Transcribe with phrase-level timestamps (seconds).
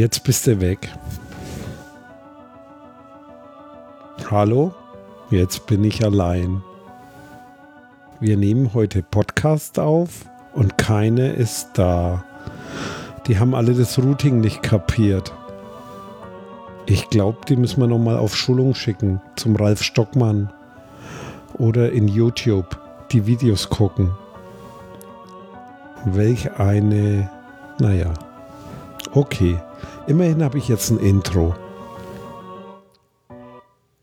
[0.00, 0.90] Jetzt bist du weg.
[4.30, 4.72] Hallo?
[5.28, 6.62] Jetzt bin ich allein.
[8.18, 10.24] Wir nehmen heute Podcast auf
[10.54, 12.24] und keine ist da.
[13.26, 15.34] Die haben alle das Routing nicht kapiert.
[16.86, 20.50] Ich glaube, die müssen wir nochmal auf Schulung schicken zum Ralf Stockmann
[21.58, 22.80] oder in YouTube
[23.12, 24.12] die Videos gucken.
[26.06, 27.28] Welch eine,
[27.78, 28.14] naja,
[29.12, 29.58] okay.
[30.06, 31.54] Immerhin habe ich jetzt ein Intro.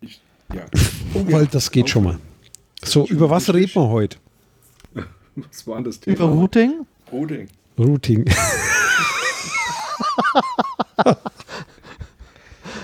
[0.01, 0.21] Ich,
[0.53, 0.61] ja.
[1.31, 2.19] Weil das geht schon mal.
[2.83, 4.17] So, über was reden wir heute?
[5.35, 6.15] Was war denn das Thema?
[6.15, 6.85] Über Routing?
[7.11, 7.47] Routing.
[7.77, 8.25] Routing.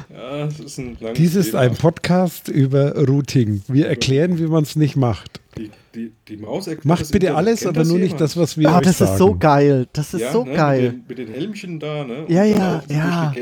[0.10, 1.62] Ja, das ist ein Dies ist Thema.
[1.62, 3.64] ein Podcast über Routing.
[3.68, 5.42] Wir erklären, wie man es nicht macht.
[5.58, 7.38] Die, die, die Maus erklärt Macht bitte Internet.
[7.48, 8.22] alles, aber nur nicht jemand?
[8.22, 9.12] das, was wir Ah, euch das sagen.
[9.12, 9.88] ist so geil.
[9.94, 10.82] Das ist ja, so ne, geil.
[10.82, 12.26] Mit den, mit den Helmchen da, ne?
[12.26, 13.34] Und Ja, ja, ja.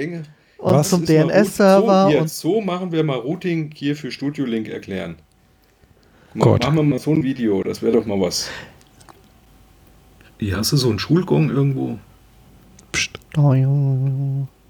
[0.58, 4.68] Und Was zum DNS-Server So, und so machen wir mal Routing hier für Studio Link
[4.70, 5.16] erklären.
[6.38, 6.64] Gott.
[6.64, 8.48] Machen wir mal so ein Video, das wäre doch mal was.
[10.40, 11.98] Hier hast du so einen Schulgong irgendwo.
[13.38, 13.66] Oh, ja.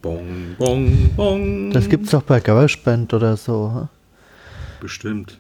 [0.02, 1.72] Bong, bong, bong.
[1.72, 3.88] Das gibt's doch bei GarageBand oder so.
[4.80, 5.40] Bestimmt.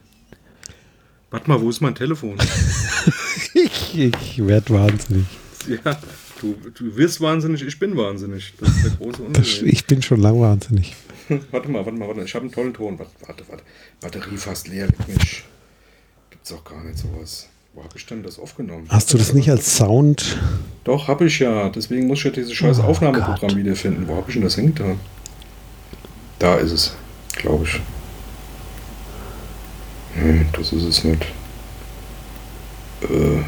[1.31, 2.37] Warte mal, wo ist mein Telefon?
[3.53, 5.25] Ich, ich werde wahnsinnig.
[5.67, 5.97] ja,
[6.39, 8.53] du, du wirst wahnsinnig, ich bin wahnsinnig.
[8.59, 9.63] Das ist der große Unterschied.
[9.67, 10.95] ich bin schon lang wahnsinnig.
[11.51, 12.21] Warte mal, warte mal, warte.
[12.23, 12.97] Ich habe einen tollen Ton.
[12.97, 13.63] Warte, warte, warte.
[13.99, 14.87] Batterie fast leer.
[15.07, 15.43] Mensch.
[16.29, 17.47] Gibt's auch gar nicht sowas.
[17.73, 18.85] Wo habe ich denn das aufgenommen?
[18.89, 20.37] Hast du das nicht als Sound?
[20.83, 21.69] Doch, habe ich ja.
[21.69, 23.55] Deswegen muss ich ja dieses scheiß Oh Aufnahmeprogramm Gott.
[23.55, 24.07] wiederfinden.
[24.07, 24.99] Wo habe ich denn das hingetan?
[26.39, 26.95] Da ist es,
[27.33, 27.79] glaube ich.
[30.15, 31.25] Hm, das ist es nicht.
[33.03, 33.43] Äh.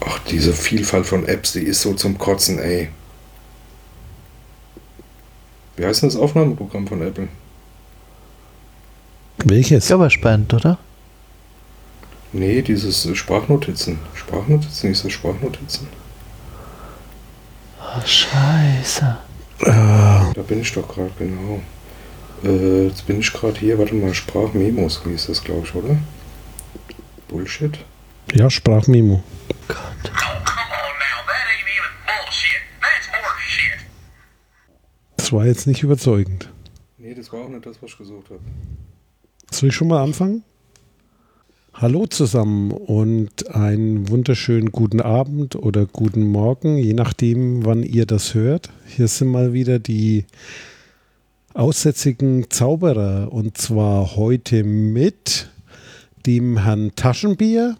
[0.00, 2.90] Ach, diese Vielfalt von Apps, die ist so zum Kotzen, ey.
[5.76, 7.28] Wie heißt denn das Aufnahmeprogramm von Apple?
[9.44, 9.88] Welches?
[9.88, 10.78] GarageBand, oder?
[12.32, 13.98] Nee, dieses Sprachnotizen.
[14.14, 15.88] Sprachnotizen, ist das Sprachnotizen?
[17.80, 19.18] Oh, scheiße.
[19.60, 21.60] Da bin ich doch gerade, genau.
[22.44, 25.96] Äh, jetzt bin ich gerade hier, warte mal, Sprachmemos hieß das, glaube ich, oder?
[27.28, 27.78] Bullshit.
[28.34, 29.22] ja, Sprachmemo.
[29.66, 29.76] Gott.
[29.76, 31.24] Oh, come on now.
[31.26, 32.60] That ain't even bullshit.
[32.80, 33.78] That's horseshit.
[35.16, 36.48] Das war jetzt nicht überzeugend.
[36.98, 38.40] Nee, das war auch nicht das, was ich gesucht habe.
[39.50, 40.44] Soll ich schon mal anfangen?
[41.74, 48.34] Hallo zusammen und einen wunderschönen guten Abend oder guten Morgen, je nachdem, wann ihr das
[48.34, 48.70] hört.
[48.86, 50.24] Hier sind mal wieder die
[51.58, 55.50] aussätzigen Zauberer und zwar heute mit
[56.24, 57.76] dem Herrn Taschenbier.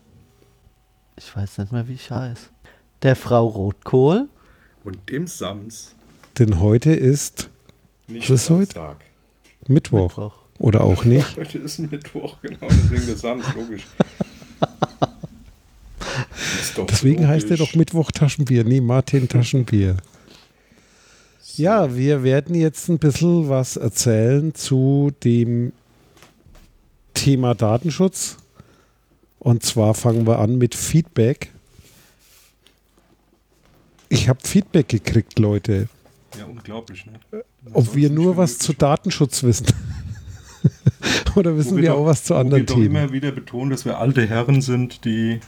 [1.17, 2.47] Ich weiß nicht mehr, wie ich heiße.
[3.03, 4.29] Der Frau Rotkohl.
[4.85, 5.95] Und dem Sams.
[6.39, 7.51] Denn heute ist
[8.09, 8.97] Nicht Was ist heute?
[9.69, 10.09] Mittwoch.
[10.09, 10.33] Mittwoch.
[10.59, 11.37] Oder auch nicht.
[11.37, 13.87] Heute ist ein Mittwoch, genau, deswegen der Sams, logisch.
[16.61, 17.71] Ist doch Deswegen heißt er logisch.
[17.73, 18.65] doch Mittwoch Taschenbier.
[18.65, 19.97] Nee, Martin Taschenbier.
[21.59, 25.73] Ja, wir werden jetzt ein bisschen was erzählen zu dem
[27.15, 28.37] Thema Datenschutz.
[29.41, 31.53] Und zwar fangen wir an mit Feedback.
[34.09, 35.89] Ich habe Feedback gekriegt, Leute.
[36.39, 37.43] Ja, unglaublich, ne?
[37.73, 39.67] Ob wir nur was zu Datenschutz wissen.
[41.35, 42.97] Oder wissen wir auch was zu wo anderen wir doch Themen?
[42.97, 45.41] immer wieder betonen, dass wir alte Herren sind, die.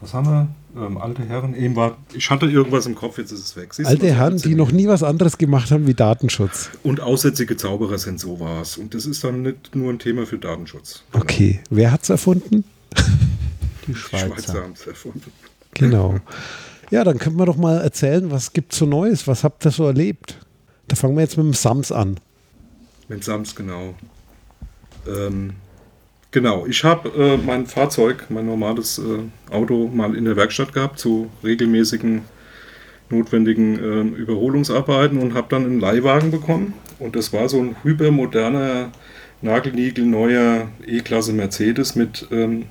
[0.00, 0.48] Was haben wir?
[0.74, 1.54] Ähm, alte Herren.
[1.54, 1.98] Eben war.
[2.14, 3.74] Ich hatte irgendwas im Kopf, jetzt ist es weg.
[3.74, 6.70] Siehst du, Alte was Herren, die noch nie was anderes gemacht haben wie Datenschutz.
[6.82, 8.78] Und aussätzige Zauberer sind so was.
[8.78, 11.02] Und das ist dann nicht nur ein Thema für Datenschutz.
[11.12, 12.64] Okay, wer hat's erfunden?
[13.86, 14.28] Die Schweizer.
[14.28, 15.30] Schweizer haben es erfunden.
[15.74, 16.20] Genau.
[16.90, 19.26] Ja, dann können wir doch mal erzählen, was gibt's so Neues?
[19.26, 20.36] Was habt ihr so erlebt?
[20.88, 22.20] Da fangen wir jetzt mit dem Sams an.
[23.08, 23.94] Mit Sams, genau.
[25.06, 25.54] Ähm,
[26.32, 30.98] genau, ich habe äh, mein Fahrzeug, mein normales äh, Auto mal in der Werkstatt gehabt
[30.98, 32.22] zu regelmäßigen
[33.10, 36.74] notwendigen ähm, Überholungsarbeiten und habe dann einen Leihwagen bekommen.
[36.98, 38.90] Und das war so ein hypermoderner,
[39.42, 42.64] nagelniegelneuer E-Klasse Mercedes mit ähm,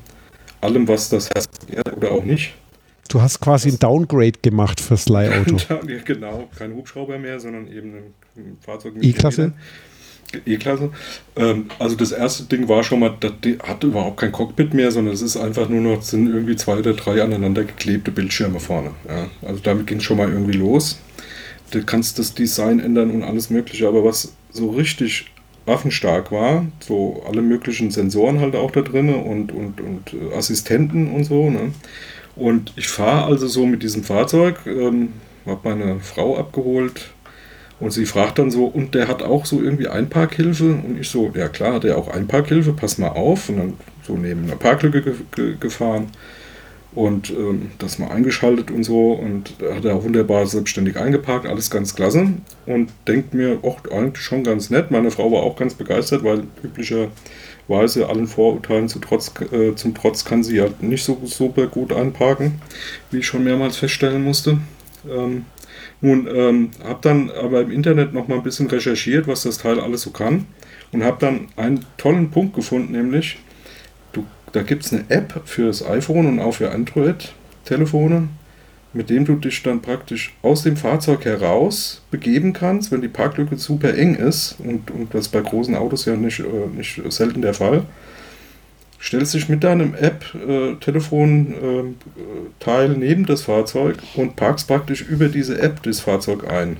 [0.61, 2.53] allem, was das Herz begehrt oder auch nicht.
[3.09, 5.57] Du hast quasi ein Downgrade gemacht fürs Leihauto.
[5.69, 9.51] Ja, genau, kein Hubschrauber mehr, sondern eben ein, ein Fahrzeug mit E-Klasse?
[10.45, 10.91] E-Klasse.
[11.35, 13.33] Ähm, also das erste Ding war schon mal, das
[13.63, 16.93] hat überhaupt kein Cockpit mehr, sondern es ist einfach nur noch, sind irgendwie zwei oder
[16.93, 18.91] drei aneinander geklebte Bildschirme vorne.
[19.07, 20.99] Ja, also damit ging es schon mal irgendwie los.
[21.71, 25.27] Du kannst das Design ändern und alles mögliche, aber was so richtig
[25.65, 31.11] waffenstark war, so alle möglichen Sensoren halt auch da drin und, und, und äh, Assistenten
[31.11, 31.71] und so, ne?
[32.35, 35.09] Und ich fahre also so mit diesem Fahrzeug, ähm,
[35.45, 37.11] habe meine Frau abgeholt
[37.81, 40.65] Und sie fragt dann so, und der hat auch so irgendwie Einparkhilfe?
[40.65, 43.49] Und ich so, ja klar, hat er auch Einparkhilfe, pass mal auf.
[43.49, 43.73] Und dann
[44.03, 46.07] so neben einer Parklücke ge ge gefahren
[46.93, 49.13] und ähm, das mal eingeschaltet und so.
[49.13, 52.33] Und da hat er wunderbar selbstständig eingeparkt, alles ganz klasse.
[52.65, 54.91] Und denkt mir, auch eigentlich schon ganz nett.
[54.91, 60.23] Meine Frau war auch ganz begeistert, weil üblicherweise allen Vorurteilen zu Trotz, äh, zum Trotz
[60.25, 62.61] kann sie ja nicht so super gut einparken,
[63.09, 64.57] wie ich schon mehrmals feststellen musste.
[65.09, 65.45] Ähm,
[66.01, 69.79] nun, ähm, habe dann aber im Internet noch mal ein bisschen recherchiert, was das Teil
[69.79, 70.47] alles so kann.
[70.91, 73.37] Und habe dann einen tollen Punkt gefunden, nämlich
[74.11, 78.27] du, da gibt es eine App für das iPhone und auch für Android-Telefone,
[78.93, 83.57] mit dem du dich dann praktisch aus dem Fahrzeug heraus begeben kannst, wenn die Parklücke
[83.57, 84.57] super eng ist.
[84.59, 87.83] Und, und das bei großen Autos ja nicht, äh, nicht selten der Fall
[89.01, 95.81] stellst dich mit deinem App-Telefon-Teil äh, neben das Fahrzeug und parkst praktisch über diese App
[95.83, 96.77] das Fahrzeug ein.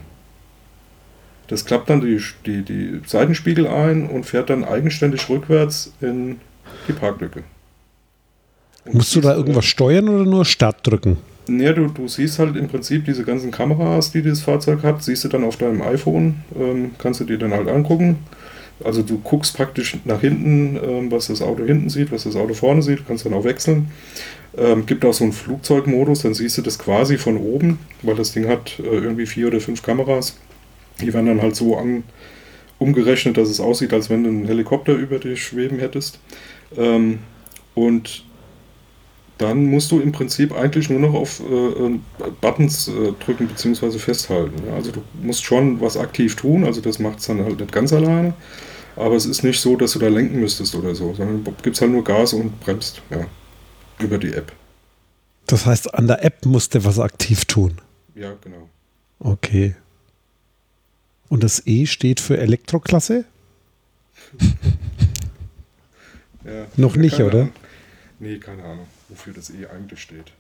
[1.48, 6.40] Das klappt dann die, die, die Seitenspiegel ein und fährt dann eigenständig rückwärts in
[6.88, 7.44] die Parklücke.
[8.86, 11.18] Und Musst du da irgendwas steuern oder nur Start drücken?
[11.48, 15.24] Ja, du, du siehst halt im Prinzip diese ganzen Kameras, die dieses Fahrzeug hat, siehst
[15.24, 18.20] du dann auf deinem iPhone, ähm, kannst du dir dann halt angucken
[18.84, 22.54] also du guckst praktisch nach hinten, ähm, was das Auto hinten sieht, was das Auto
[22.54, 23.92] vorne sieht, kannst dann auch wechseln.
[24.58, 28.34] Ähm, gibt auch so einen Flugzeugmodus, dann siehst du das quasi von oben, weil das
[28.34, 30.38] Ding hat äh, irgendwie vier oder fünf Kameras.
[31.00, 32.04] Die werden dann halt so an,
[32.78, 36.20] umgerechnet, dass es aussieht, als wenn du einen Helikopter über dich schweben hättest.
[36.76, 37.20] Ähm,
[37.76, 38.26] und
[39.38, 42.00] dann musst du im Prinzip eigentlich nur noch auf äh,
[42.42, 43.98] Buttons äh, drücken bzw.
[43.98, 44.62] festhalten.
[44.68, 44.76] Ja?
[44.76, 47.92] Also du musst schon was aktiv tun, also das macht es dann halt nicht ganz
[47.92, 48.34] alleine.
[48.96, 51.82] Aber es ist nicht so, dass du da lenken müsstest oder so, sondern du gibst
[51.82, 53.26] halt nur Gas und bremst, ja,
[54.00, 54.52] über die App.
[55.48, 57.80] Das heißt, an der App musst du was aktiv tun.
[58.16, 58.70] Ja, genau.
[59.20, 59.76] Okay.
[61.30, 63.26] Und das E steht für Elektroklasse?
[66.46, 67.42] ja, Noch nicht, oder?
[67.42, 67.52] Ahnung.
[68.20, 70.32] Nee, keine Ahnung, wofür das E eigentlich steht.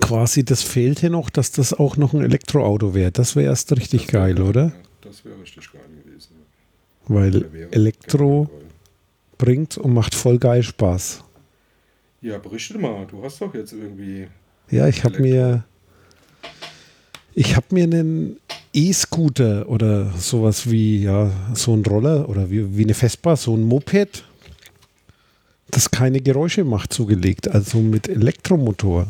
[0.00, 3.12] Quasi, das fehlte noch, dass das auch noch ein Elektroauto wäre.
[3.12, 4.64] Das wäre erst richtig wär geil, geil, oder?
[4.66, 4.72] Ja,
[5.02, 5.82] das wäre richtig geil.
[7.08, 8.70] Weil Elektro geworden.
[9.38, 11.22] bringt und macht voll geil Spaß.
[12.20, 14.26] Ja, berichte mal, du hast doch jetzt irgendwie.
[14.70, 15.64] Ja, ich habe mir
[17.38, 18.38] ich habe mir einen
[18.72, 23.62] E-Scooter oder sowas wie ja so ein Roller oder wie, wie eine Vespa, so ein
[23.62, 24.24] Moped,
[25.70, 29.06] das keine Geräusche macht, zugelegt, also mit Elektromotor.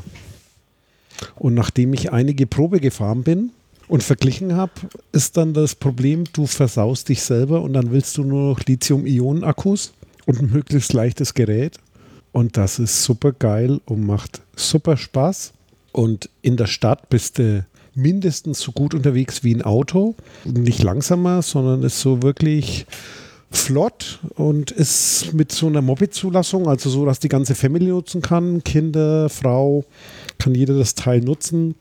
[1.37, 3.52] Und nachdem ich einige Probe gefahren bin
[3.88, 4.72] und verglichen habe,
[5.12, 9.92] ist dann das Problem, du versaust dich selber und dann willst du nur noch Lithium-Ionen-Akkus
[10.26, 11.78] und ein möglichst leichtes Gerät.
[12.32, 15.52] Und das ist super geil und macht super Spaß.
[15.92, 20.14] Und in der Stadt bist du mindestens so gut unterwegs wie ein Auto.
[20.44, 22.86] Nicht langsamer, sondern ist so wirklich
[23.50, 28.62] flott und ist mit so einer Moped-Zulassung, also so, dass die ganze Family nutzen kann.
[28.64, 29.84] Kinder, Frau,
[30.38, 31.74] kann jeder das Teil nutzen.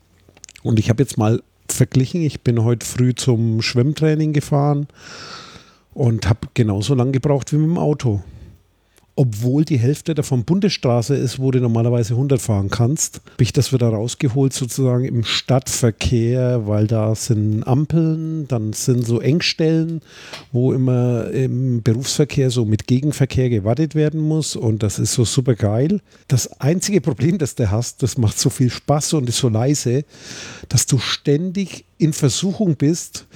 [0.62, 1.42] Und ich habe jetzt mal
[1.72, 4.86] verglichen, ich bin heute früh zum Schwimmtraining gefahren
[5.94, 8.22] und habe genauso lange gebraucht wie mit dem Auto.
[9.18, 13.72] Obwohl die Hälfte davon Bundesstraße ist, wo du normalerweise 100 fahren kannst, habe ich das
[13.72, 20.02] wieder rausgeholt, sozusagen im Stadtverkehr, weil da sind Ampeln, dann sind so Engstellen,
[20.52, 25.54] wo immer im Berufsverkehr so mit Gegenverkehr gewartet werden muss und das ist so super
[25.54, 26.02] geil.
[26.28, 30.04] Das einzige Problem, das du hast, das macht so viel Spaß und ist so leise,
[30.68, 33.26] dass du ständig in Versuchung bist,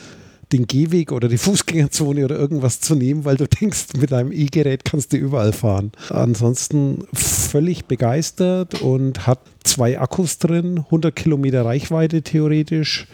[0.53, 4.85] den Gehweg oder die Fußgängerzone oder irgendwas zu nehmen, weil du denkst, mit deinem E-Gerät
[4.85, 5.93] kannst du überall fahren.
[6.11, 13.07] Ansonsten völlig begeistert und hat zwei Akkus drin, 100 Kilometer Reichweite theoretisch.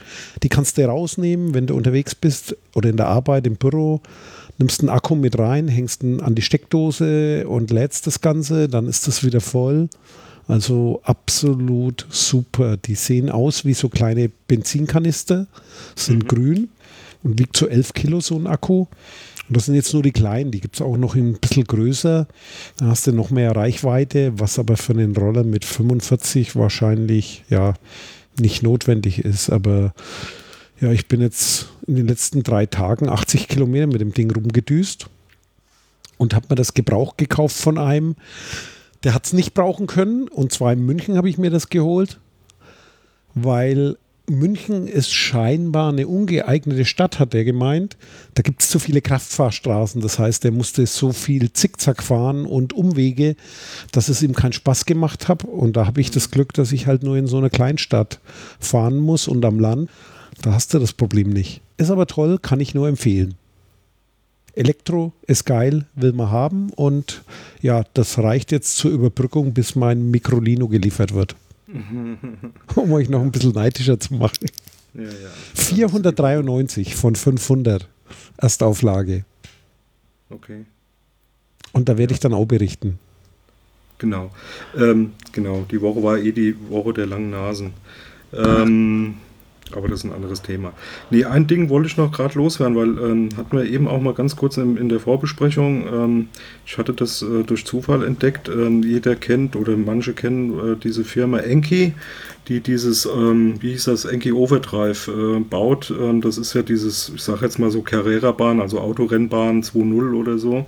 [0.43, 4.00] Die kannst du rausnehmen, wenn du unterwegs bist oder in der Arbeit im Büro.
[4.59, 8.87] Nimmst einen Akku mit rein, hängst ihn an die Steckdose und lädst das Ganze, dann
[8.87, 9.88] ist das wieder voll.
[10.49, 12.76] Also absolut super.
[12.76, 15.47] Die sehen aus wie so kleine Benzinkanister,
[15.95, 16.28] sind Mhm.
[16.28, 16.69] grün
[17.26, 18.87] und wiegt so 11 Kilo so ein Akku.
[19.49, 22.26] Und das sind jetzt nur die kleinen, die gibt es auch noch ein bisschen größer.
[22.78, 27.75] Da hast du noch mehr Reichweite, was aber für einen Roller mit 45 wahrscheinlich ja
[28.38, 29.50] nicht notwendig ist.
[29.50, 29.92] Aber
[30.80, 35.09] ja, ich bin jetzt in den letzten drei Tagen 80 Kilometer mit dem Ding rumgedüst
[36.18, 38.16] und habe mir das Gebrauch gekauft von einem,
[39.04, 40.28] der hat es nicht brauchen können.
[40.28, 42.18] Und zwar in München habe ich mir das geholt,
[43.35, 43.97] weil
[44.28, 47.97] München ist scheinbar eine ungeeignete Stadt, hat er gemeint.
[48.35, 50.00] Da gibt es zu viele Kraftfahrstraßen.
[50.00, 53.37] Das heißt, er musste so viel Zickzack fahren und Umwege,
[53.92, 55.45] dass es ihm keinen Spaß gemacht hat.
[55.45, 58.21] Und da habe ich das Glück, dass ich halt nur in so einer Kleinstadt
[58.59, 59.90] fahren muss und am Land.
[60.42, 61.61] Da hast du das Problem nicht.
[61.76, 63.37] Ist aber toll, kann ich nur empfehlen.
[64.54, 67.23] Elektro ist geil, will man haben und
[67.61, 71.37] ja, das reicht jetzt zur Überbrückung, bis mein Microlino geliefert wird.
[72.75, 74.47] Um euch noch ein bisschen neidischer zu machen.
[74.95, 75.30] Ja, ja.
[75.54, 77.88] 493 von 500
[78.38, 79.25] Erstauflage.
[80.30, 80.64] Okay.
[81.73, 82.99] Und da werde ich dann auch berichten.
[83.99, 84.30] Genau.
[84.76, 85.66] Ähm, genau.
[85.71, 87.73] Die Woche war eh die Woche der langen Nasen.
[88.33, 89.16] Ähm,
[89.75, 90.73] aber das ist ein anderes Thema.
[91.11, 94.14] Nee, ein Ding wollte ich noch gerade loswerden, weil ähm, hatten wir eben auch mal
[94.14, 95.87] ganz kurz in, in der Vorbesprechung.
[95.92, 96.28] Ähm,
[96.64, 98.49] ich hatte das äh, durch Zufall entdeckt.
[98.49, 101.94] Ähm, jeder kennt oder manche kennen äh, diese Firma Enki,
[102.49, 105.92] die dieses, ähm, wie hieß das, Enki Overdrive äh, baut.
[105.99, 110.38] Ähm, das ist ja dieses, ich sage jetzt mal so Carrera-Bahn, also Autorennbahn 2.0 oder
[110.38, 110.64] so,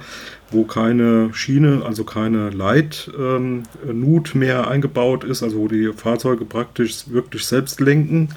[0.50, 7.44] wo keine Schiene, also keine Leit-Nut mehr eingebaut ist, also wo die Fahrzeuge praktisch wirklich
[7.44, 8.30] selbst lenken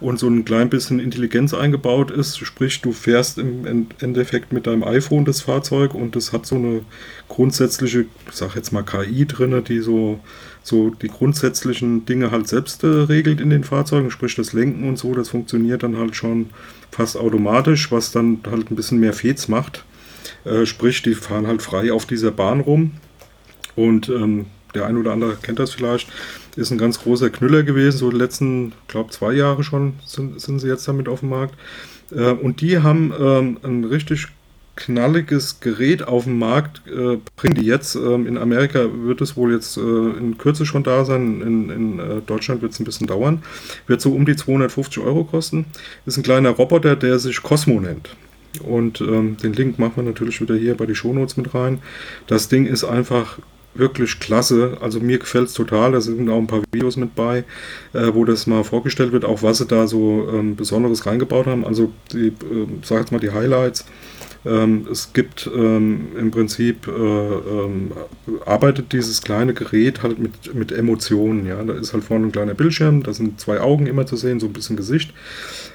[0.00, 2.38] und so ein klein bisschen Intelligenz eingebaut ist.
[2.38, 6.82] Sprich, du fährst im Endeffekt mit deinem iPhone das Fahrzeug und das hat so eine
[7.28, 10.20] grundsätzliche, ich sag jetzt mal KI drin, die so,
[10.62, 14.10] so die grundsätzlichen Dinge halt selbst äh, regelt in den Fahrzeugen.
[14.10, 16.50] Sprich, das Lenken und so, das funktioniert dann halt schon
[16.92, 19.84] fast automatisch, was dann halt ein bisschen mehr Fets macht.
[20.44, 22.92] Äh, sprich, die fahren halt frei auf dieser Bahn rum
[23.74, 26.08] und ähm, der ein oder andere kennt das vielleicht,
[26.58, 30.58] ist ein ganz großer Knüller gewesen, so die letzten, glaube zwei Jahre schon sind, sind
[30.58, 31.54] sie jetzt damit auf dem Markt.
[32.10, 34.28] Äh, und die haben ähm, ein richtig
[34.74, 37.96] knalliges Gerät auf den Markt, äh, bringen die jetzt.
[37.96, 41.98] Ähm, in Amerika wird es wohl jetzt äh, in Kürze schon da sein, in, in
[41.98, 43.42] äh, Deutschland wird es ein bisschen dauern.
[43.86, 45.66] Wird so um die 250 Euro kosten.
[46.06, 48.10] Ist ein kleiner Roboter, der sich Cosmo nennt.
[48.62, 51.80] Und ähm, den Link machen wir natürlich wieder hier bei die Shownotes mit rein.
[52.26, 53.38] Das Ding ist einfach
[53.78, 54.78] wirklich klasse.
[54.80, 55.92] Also mir gefällt es total.
[55.92, 57.44] Da sind auch ein paar Videos mit bei,
[57.92, 61.64] äh, wo das mal vorgestellt wird, auch was sie da so ähm, Besonderes reingebaut haben.
[61.64, 62.32] Also die, äh,
[62.82, 63.84] sag jetzt mal die Highlights.
[64.46, 67.92] Ähm, es gibt ähm, im Prinzip, äh, ähm,
[68.46, 71.46] arbeitet dieses kleine Gerät halt mit, mit Emotionen.
[71.46, 71.62] Ja?
[71.62, 74.46] Da ist halt vorne ein kleiner Bildschirm, da sind zwei Augen immer zu sehen, so
[74.46, 75.12] ein bisschen Gesicht.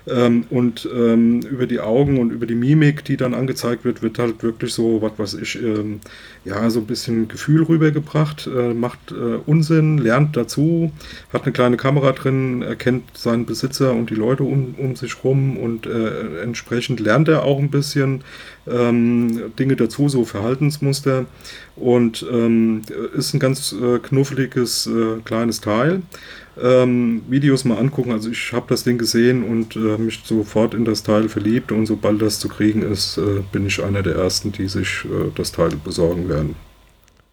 [0.06, 4.20] Ähm, und ähm, über die Augen und über die Mimik, die dann angezeigt wird, wird
[4.20, 6.02] halt wirklich so, was weiß ich, ähm,
[6.44, 10.92] ja, so ein bisschen Gefühl rübergebracht, äh, macht äh, Unsinn, lernt dazu,
[11.32, 15.58] hat eine kleine Kamera drin, erkennt seinen Besitzer und die Leute um, um sich rum
[15.58, 18.24] und äh, entsprechend lernt er auch ein bisschen
[18.68, 21.26] ähm, Dinge dazu, so Verhaltensmuster
[21.76, 22.82] und ähm,
[23.16, 26.02] ist ein ganz äh, knuffeliges äh, kleines Teil
[26.62, 28.12] ähm, Videos mal angucken.
[28.12, 31.86] Also ich habe das Ding gesehen und äh, mich sofort in das Teil verliebt und
[31.86, 35.52] sobald das zu kriegen ist, äh, bin ich einer der ersten, die sich äh, das
[35.52, 36.56] Teil besorgen werden.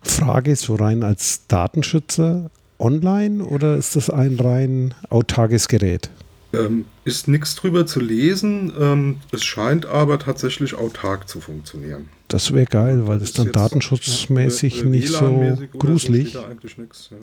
[0.02, 6.10] Frage ist so rein als Datenschützer online oder ist das ein rein autarkes Gerät?
[6.52, 8.72] Ähm, ist nichts drüber zu lesen.
[8.78, 12.08] Ähm, es scheint aber tatsächlich autark zu funktionieren.
[12.28, 16.36] Das wäre geil, weil das, das dann datenschutzmäßig ja, nicht so gruselig.
[16.76, 17.16] Nix, ja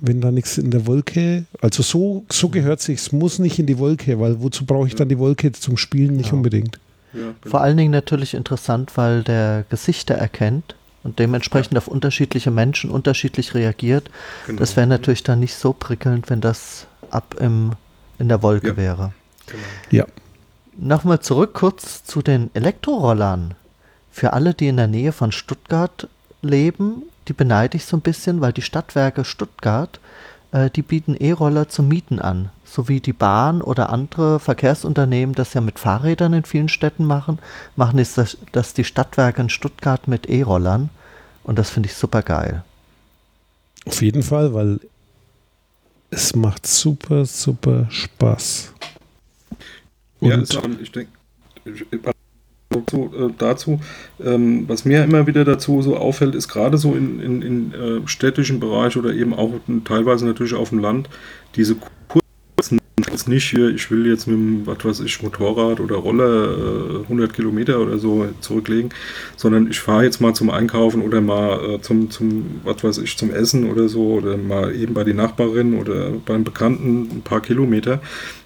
[0.00, 3.66] wenn da nichts in der Wolke, also so, so gehört sich, es muss nicht in
[3.66, 6.16] die Wolke, weil wozu brauche ich dann die Wolke zum Spielen?
[6.16, 6.34] Nicht ja.
[6.34, 6.78] unbedingt.
[7.12, 7.34] Ja, genau.
[7.46, 11.78] Vor allen Dingen natürlich interessant, weil der Gesichter erkennt und dementsprechend ja.
[11.78, 14.10] auf unterschiedliche Menschen unterschiedlich reagiert.
[14.46, 14.58] Genau.
[14.58, 17.72] Das wäre natürlich dann nicht so prickelnd, wenn das ab im,
[18.18, 19.12] in der Wolke wäre.
[19.46, 19.62] Genau.
[19.90, 20.06] Ja.
[20.76, 23.54] Nochmal zurück kurz zu den Elektrorollern.
[24.10, 26.08] Für alle, die in der Nähe von Stuttgart
[26.42, 30.00] leben die beneide ich so ein bisschen, weil die Stadtwerke Stuttgart,
[30.52, 32.50] äh, die bieten E-Roller zum Mieten an.
[32.64, 37.38] So wie die Bahn oder andere Verkehrsunternehmen das ja mit Fahrrädern in vielen Städten machen,
[37.76, 40.90] machen ist das, das die Stadtwerke in Stuttgart mit E-Rollern.
[41.44, 42.64] Und das finde ich super geil.
[43.86, 44.80] Auf jeden Fall, weil
[46.14, 48.72] es macht super, super Spaß.
[50.20, 51.10] Und ja, ich denke,
[51.66, 53.80] äh, dazu,
[54.22, 58.08] ähm, was mir immer wieder dazu so auffällt, ist gerade so in, in, in äh,
[58.08, 59.52] städtischen Bereich oder eben auch
[59.84, 61.08] teilweise natürlich auf dem Land,
[61.56, 61.76] diese
[62.08, 62.23] kurzen,
[63.10, 67.02] jetzt nicht hier, ich will jetzt mit dem, was weiß ich, Motorrad oder Roller äh,
[67.02, 68.90] 100 Kilometer oder so zurücklegen,
[69.36, 73.16] sondern ich fahre jetzt mal zum Einkaufen oder mal äh, zum, zum, was weiß ich,
[73.16, 77.40] zum Essen oder so oder mal eben bei die Nachbarin oder beim Bekannten ein paar
[77.40, 78.00] Kilometer.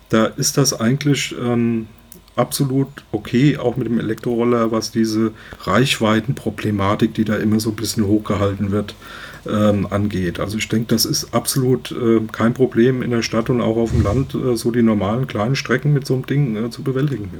[0.08, 1.86] Da ist das eigentlich ähm,
[2.34, 8.06] absolut okay, auch mit dem Elektroroller, was diese Reichweitenproblematik, die da immer so ein bisschen
[8.06, 8.94] hochgehalten wird,
[9.46, 10.40] ähm, angeht.
[10.40, 13.90] Also ich denke, das ist absolut äh, kein Problem in der Stadt und auch auf
[13.90, 17.30] dem Land, äh, so die normalen kleinen Strecken mit so einem Ding äh, zu bewältigen.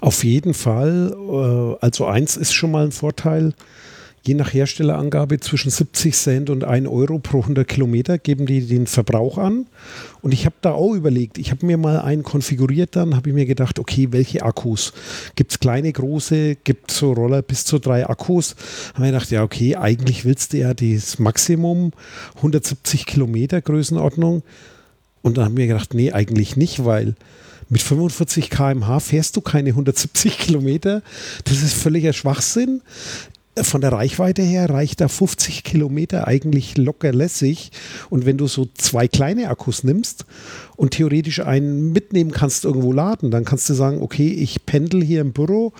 [0.00, 1.14] Auf jeden Fall.
[1.16, 3.54] Äh, also eins ist schon mal ein Vorteil.
[4.24, 8.86] Je nach Herstellerangabe zwischen 70 Cent und 1 Euro pro 100 Kilometer geben die den
[8.86, 9.66] Verbrauch an.
[10.20, 13.34] Und ich habe da auch überlegt, ich habe mir mal einen konfiguriert, dann habe ich
[13.34, 14.92] mir gedacht, okay, welche Akkus?
[15.34, 18.54] Gibt es kleine, große, gibt es so Roller bis zu drei Akkus?
[18.94, 21.92] Habe mir gedacht, ja, okay, eigentlich willst du ja das Maximum
[22.36, 24.42] 170 Kilometer Größenordnung.
[25.22, 27.16] Und dann habe ich mir gedacht, nee, eigentlich nicht, weil
[27.68, 31.02] mit 45 km/h fährst du keine 170 Kilometer.
[31.44, 32.82] Das ist völliger Schwachsinn
[33.60, 37.70] von der Reichweite her reicht da 50 Kilometer eigentlich locker lässig.
[38.08, 40.24] Und wenn du so zwei kleine Akkus nimmst
[40.76, 45.20] und theoretisch einen mitnehmen kannst, irgendwo laden, dann kannst du sagen, okay, ich pendel hier
[45.20, 45.74] im Büro,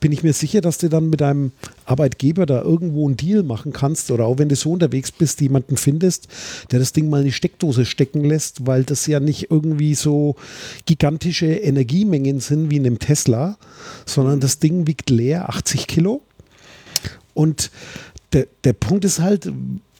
[0.00, 1.52] bin ich mir sicher, dass du dann mit deinem
[1.86, 4.10] Arbeitgeber da irgendwo einen Deal machen kannst?
[4.10, 6.28] Oder auch wenn du so unterwegs bist, jemanden findest,
[6.72, 10.36] der das Ding mal in die Steckdose stecken lässt, weil das ja nicht irgendwie so
[10.84, 13.56] gigantische Energiemengen sind wie in einem Tesla,
[14.04, 16.20] sondern das Ding wiegt leer 80 Kilo
[17.34, 17.70] und
[18.32, 19.52] der, der Punkt ist halt,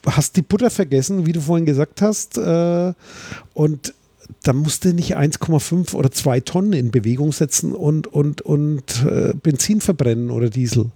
[0.06, 2.92] hast die Butter vergessen, wie du vorhin gesagt hast, äh,
[3.54, 3.94] und
[4.42, 9.34] da musst du nicht 1,5 oder 2 Tonnen in Bewegung setzen und, und, und äh,
[9.34, 10.90] Benzin verbrennen oder Diesel.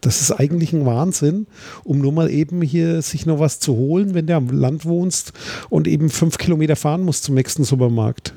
[0.00, 1.46] Das ist eigentlich ein Wahnsinn,
[1.82, 5.32] um nur mal eben hier sich noch was zu holen, wenn du am Land wohnst
[5.70, 8.34] und eben fünf Kilometer fahren musst zum nächsten Supermarkt.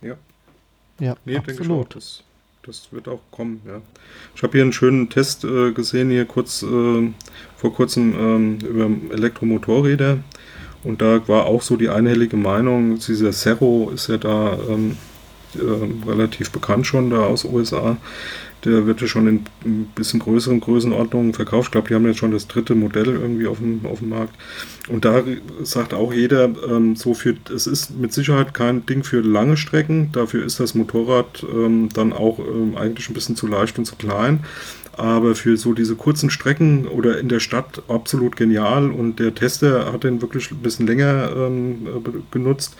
[0.00, 0.16] Ja.
[1.00, 1.60] Ja, Nee, denke ich auch.
[1.62, 1.96] absolut.
[1.96, 2.22] Das,
[2.64, 3.80] das wird auch kommen, ja.
[4.34, 7.12] Ich habe hier einen schönen Test äh, gesehen, hier kurz äh,
[7.56, 10.18] vor kurzem ähm, über Elektromotorräder.
[10.84, 14.96] Und da war auch so die einhellige Meinung, dieser Cerro ist ja da ähm,
[15.54, 17.96] äh, relativ bekannt schon da aus USA.
[18.64, 21.68] Der wird ja schon in ein bisschen größeren Größenordnungen verkauft.
[21.68, 24.34] Ich glaube, die haben jetzt schon das dritte Modell irgendwie auf dem, auf dem Markt.
[24.88, 25.22] Und da
[25.62, 30.10] sagt auch jeder, ähm, so für, es ist mit Sicherheit kein Ding für lange Strecken.
[30.12, 33.96] Dafür ist das Motorrad ähm, dann auch ähm, eigentlich ein bisschen zu leicht und zu
[33.96, 34.40] klein.
[34.96, 38.90] Aber für so diese kurzen Strecken oder in der Stadt absolut genial.
[38.90, 42.76] Und der Tester hat den wirklich ein bisschen länger ähm, äh, genutzt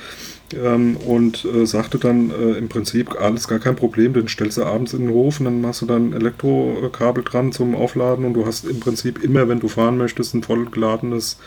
[0.55, 4.13] ähm, und äh, sagte dann äh, im Prinzip alles gar kein Problem.
[4.13, 7.75] Den stellst du abends in den Hof und dann machst du dann Elektrokabel dran zum
[7.75, 11.39] Aufladen und du hast im Prinzip immer, wenn du fahren möchtest, ein vollgeladenes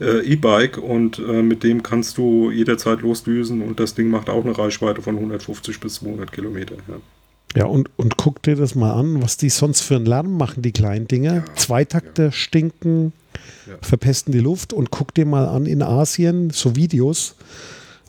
[0.00, 4.44] äh, E-Bike und äh, mit dem kannst du jederzeit losdüsen und das Ding macht auch
[4.44, 6.76] eine Reichweite von 150 bis 200 Kilometer.
[6.88, 6.94] Ja.
[7.54, 10.62] Ja, und, und guck dir das mal an, was die sonst für einen Lärm machen,
[10.62, 11.44] die kleinen Dinger.
[11.54, 13.12] Zweitakter stinken,
[13.66, 13.74] Ja.
[13.82, 17.34] verpesten die Luft und guck dir mal an in Asien so Videos,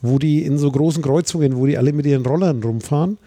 [0.03, 3.17] wo die in so großen Kreuzungen, wo die alle mit ihren Rollern rumfahren.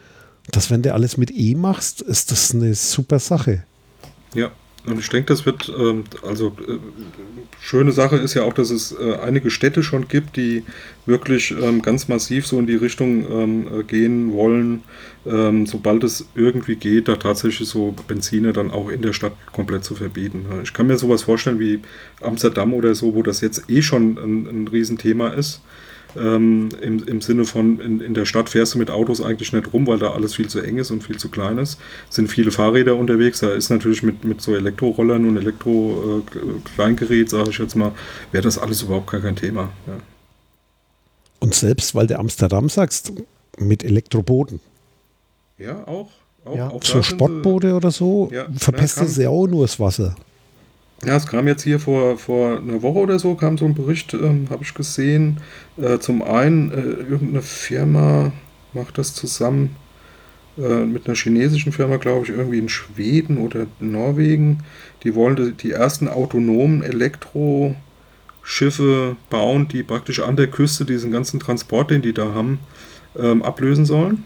[0.52, 3.64] Das, wenn du alles mit E machst, ist das eine super Sache.
[4.34, 4.52] Ja,
[4.86, 6.78] und ich denke, das wird, ähm, also äh,
[7.60, 10.62] schöne Sache ist ja auch, dass es äh, einige Städte schon gibt, die
[11.06, 14.82] wirklich ähm, ganz massiv so in die Richtung ähm, äh, gehen wollen,
[15.24, 19.82] ähm, sobald es irgendwie geht, da tatsächlich so Benziner dann auch in der Stadt komplett
[19.82, 20.44] zu verbieten.
[20.62, 21.80] Ich kann mir sowas vorstellen wie
[22.20, 25.62] Amsterdam oder so, wo das jetzt eh schon ein, ein Riesenthema ist.
[26.18, 29.72] Ähm, im, Im Sinne von, in, in der Stadt fährst du mit Autos eigentlich nicht
[29.72, 31.78] rum, weil da alles viel zu eng ist und viel zu klein ist.
[32.08, 33.40] Es sind viele Fahrräder unterwegs.
[33.40, 37.92] Da ist natürlich mit, mit so Elektrorollern und Elektro-Kleingerät, sage ich jetzt mal,
[38.32, 39.70] wäre das alles überhaupt gar kein Thema.
[39.86, 39.94] Ja.
[41.40, 43.12] Und selbst, weil du Amsterdam sagst,
[43.58, 44.60] mit Elektroboden.
[45.58, 46.08] Ja, auch.
[46.44, 46.68] auch, Ja.
[46.70, 50.16] auch So Sportboote oder so, Ja, kann- sie ja auch nur das Wasser.
[51.04, 54.14] Ja, es kam jetzt hier vor, vor einer Woche oder so, kam so ein Bericht,
[54.14, 55.42] ähm, habe ich gesehen.
[55.76, 58.32] Äh, zum einen, äh, irgendeine Firma
[58.72, 59.76] macht das zusammen
[60.56, 64.60] äh, mit einer chinesischen Firma, glaube ich, irgendwie in Schweden oder Norwegen.
[65.02, 71.40] Die wollen die, die ersten autonomen Elektroschiffe bauen, die praktisch an der Küste diesen ganzen
[71.40, 72.58] Transport, den die da haben,
[73.18, 74.24] ähm, ablösen sollen.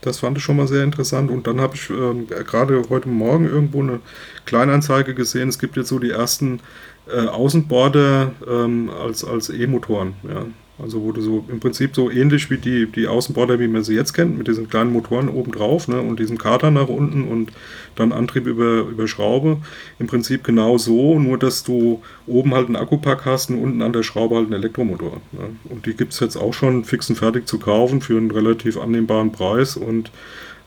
[0.00, 1.30] Das fand ich schon mal sehr interessant.
[1.30, 4.00] Und dann habe ich ähm, gerade heute Morgen irgendwo eine
[4.44, 5.48] Kleinanzeige gesehen.
[5.48, 6.60] Es gibt jetzt so die ersten
[7.08, 10.14] äh, Außenborder ähm, als, als E-Motoren.
[10.28, 10.46] Ja.
[10.78, 14.12] Also du so im Prinzip so ähnlich wie die, die Außenborder, wie man sie jetzt
[14.12, 17.50] kennt, mit diesen kleinen Motoren oben drauf ne, und diesem Kater nach unten und
[17.94, 19.58] dann Antrieb über, über Schraube.
[19.98, 23.94] Im Prinzip genau so, nur dass du oben halt einen Akkupack hast und unten an
[23.94, 25.20] der Schraube halt einen Elektromotor.
[25.32, 25.48] Ja.
[25.70, 28.76] Und die gibt es jetzt auch schon fix und fertig zu kaufen für einen relativ
[28.76, 30.10] annehmbaren Preis und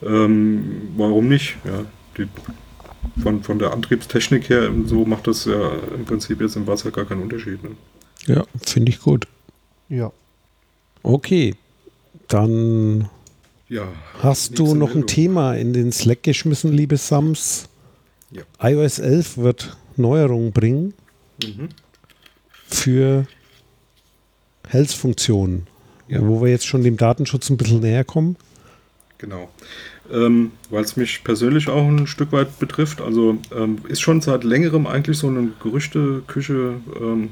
[0.02, 1.56] ähm, warum nicht?
[1.64, 1.84] Ja,
[2.16, 2.26] die,
[3.22, 7.04] von, von der Antriebstechnik her, so macht das ja im Prinzip jetzt im Wasser gar
[7.04, 7.62] keinen Unterschied.
[7.62, 7.70] Ne?
[8.26, 9.26] Ja, finde ich gut.
[9.90, 10.10] Ja.
[11.02, 11.54] Okay,
[12.28, 13.08] dann
[13.68, 13.86] Ja.
[14.22, 15.06] hast du noch ein Meldung.
[15.06, 17.66] Thema in den Slack geschmissen, liebe Sams.
[18.32, 18.42] Ja.
[18.62, 20.94] iOS 11 wird Neuerungen bringen
[21.42, 21.68] Mhm.
[22.66, 23.26] für
[24.68, 25.66] Health-Funktionen,
[26.08, 26.20] Ja.
[26.26, 28.36] wo wir jetzt schon dem Datenschutz ein bisschen näher kommen.
[29.18, 29.50] Genau.
[30.12, 33.00] Ähm, Weil es mich persönlich auch ein Stück weit betrifft.
[33.00, 37.30] Also ähm, ist schon seit längerem eigentlich so eine Gerüchteküche ähm,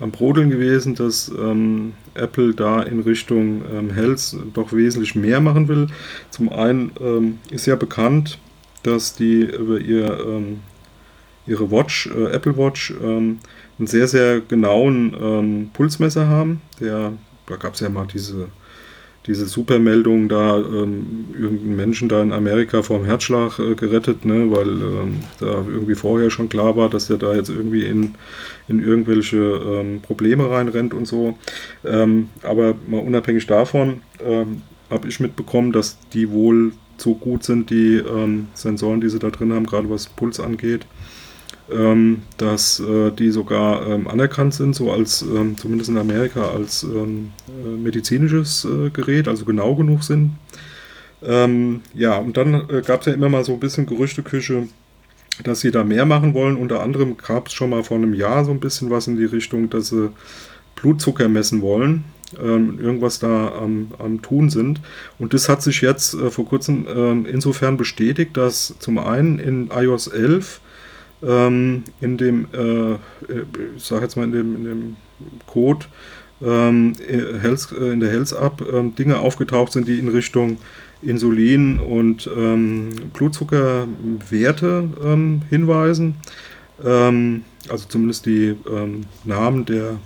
[0.00, 5.68] am Brodeln gewesen, dass ähm, Apple da in Richtung ähm, Health doch wesentlich mehr machen
[5.68, 5.88] will.
[6.30, 8.38] Zum einen ähm, ist ja bekannt,
[8.82, 10.60] dass die über ihr, ähm,
[11.46, 13.38] ihre Watch, äh, Apple Watch, ähm,
[13.78, 16.60] einen sehr, sehr genauen ähm, Pulsmesser haben.
[16.80, 17.12] Der,
[17.46, 18.48] da gab es ja mal diese
[19.26, 24.50] diese Supermeldung da, ähm, irgendeinen Menschen da in Amerika vor dem Herzschlag äh, gerettet, ne,
[24.50, 28.14] weil ähm, da irgendwie vorher schon klar war, dass er da jetzt irgendwie in,
[28.68, 31.36] in irgendwelche ähm, Probleme reinrennt und so.
[31.84, 37.70] Ähm, aber mal unabhängig davon ähm, habe ich mitbekommen, dass die wohl so gut sind,
[37.70, 40.86] die ähm, Sensoren, die sie da drin haben, gerade was Puls angeht,
[41.70, 46.82] ähm, dass äh, die sogar ähm, anerkannt sind, so als, ähm, zumindest in Amerika, als
[46.82, 50.32] ähm, äh, medizinisches äh, Gerät, also genau genug sind.
[51.22, 54.68] Ähm, ja, und dann äh, gab es ja immer mal so ein bisschen Gerüchteküche,
[55.44, 56.56] dass sie da mehr machen wollen.
[56.56, 59.24] Unter anderem gab es schon mal vor einem Jahr so ein bisschen was in die
[59.24, 60.10] Richtung, dass sie
[60.76, 62.04] Blutzucker messen wollen.
[62.42, 64.80] Ähm, irgendwas da am, am Tun sind.
[65.18, 70.08] Und das hat sich jetzt äh, vor kurzem insofern bestätigt, dass zum einen in iOS
[70.08, 70.60] 11
[71.22, 72.94] ähm, in dem, äh,
[73.76, 74.96] ich sag jetzt mal in dem, in dem
[75.46, 75.86] Code
[76.42, 76.94] ähm,
[77.40, 80.58] Health, äh, in der Health App ähm, Dinge aufgetaucht sind, die in Richtung
[81.02, 86.16] Insulin und ähm, Blutzuckerwerte ähm, hinweisen.
[86.84, 88.56] Ähm, also zumindest die
[89.24, 89.98] Namen der,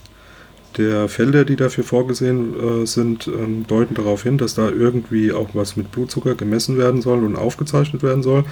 [0.76, 5.50] der Felder, die dafür vorgesehen äh, sind, ähm, deuten darauf hin, dass da irgendwie auch
[5.54, 8.44] was mit Blutzucker gemessen werden soll und aufgezeichnet werden soll.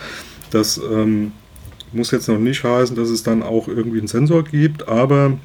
[0.50, 1.32] Das ähm,
[1.92, 5.38] muss jetzt noch nicht heißen, dass es dann auch irgendwie einen Sensor gibt, aber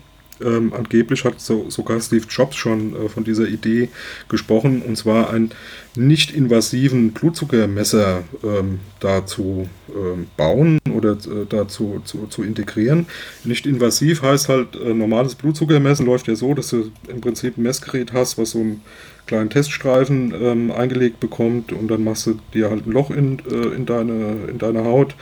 [0.44, 3.90] ähm, angeblich hat so, sogar Steve Jobs schon äh, von dieser Idee
[4.28, 5.52] gesprochen, und zwar einen
[5.96, 13.06] nicht invasiven Blutzuckermesser ähm, dazu ähm, bauen oder äh, dazu zu, zu, integrieren.
[13.46, 17.64] Nicht invasiv heißt halt, äh, normales Blutzuckermessen läuft ja so, dass du im Prinzip ein
[17.64, 18.82] Messgerät hast, was so ein
[19.28, 23.76] kleinen Teststreifen ähm, eingelegt bekommt und dann machst du dir halt ein Loch in, äh,
[23.76, 25.16] in, deine, in deine Haut,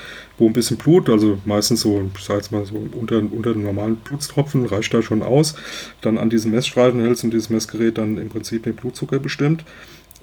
[0.44, 4.66] wo ein bisschen Blut, also meistens so, sag mal so unter, unter den normalen Blutstropfen,
[4.66, 5.56] reicht da schon aus,
[6.02, 9.64] dann an diesen Messstreifen hältst und dieses Messgerät dann im Prinzip den Blutzucker bestimmt.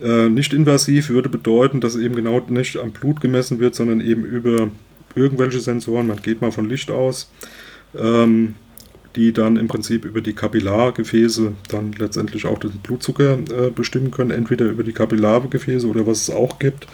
[0.02, 4.24] Äh, nicht invasiv würde bedeuten, dass eben genau nicht am Blut gemessen wird, sondern eben
[4.24, 4.68] über
[5.14, 7.30] irgendwelche Sensoren, man geht mal von Licht aus.
[7.98, 8.54] Ähm,
[9.16, 14.30] die dann im Prinzip über die Kapillargefäße dann letztendlich auch den Blutzucker äh, bestimmen können,
[14.30, 16.86] entweder über die Kapillargefäße oder was es auch gibt.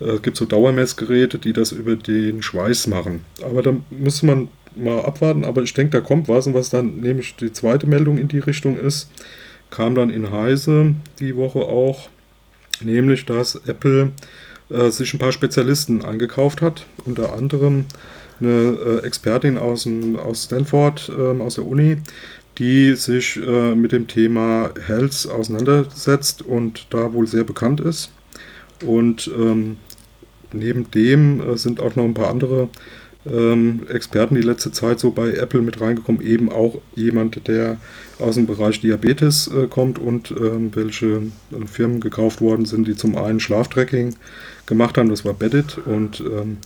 [0.00, 3.24] Äh, es gibt so Dauermessgeräte, die das über den Schweiß machen.
[3.42, 7.00] Aber da muss man mal abwarten, aber ich denke, da kommt was und was dann
[7.00, 9.10] nämlich die zweite Meldung in die Richtung ist,
[9.70, 12.08] kam dann in Heise die Woche auch,
[12.80, 14.12] nämlich dass Apple
[14.68, 17.86] äh, sich ein paar Spezialisten eingekauft hat, unter anderem
[18.40, 21.98] eine äh, Expertin aus, aus Stanford, äh, aus der Uni,
[22.58, 28.10] die sich äh, mit dem Thema Health auseinandersetzt und da wohl sehr bekannt ist.
[28.84, 29.76] Und ähm,
[30.52, 32.68] neben dem äh, sind auch noch ein paar andere
[33.26, 37.76] ähm, Experten die letzte Zeit so bei Apple mit reingekommen, eben auch jemand, der
[38.18, 42.96] aus dem Bereich Diabetes äh, kommt und ähm, welche äh, Firmen gekauft worden sind, die
[42.96, 44.14] zum einen Schlaftracking
[44.66, 46.58] gemacht haben, das war Beddit und ähm,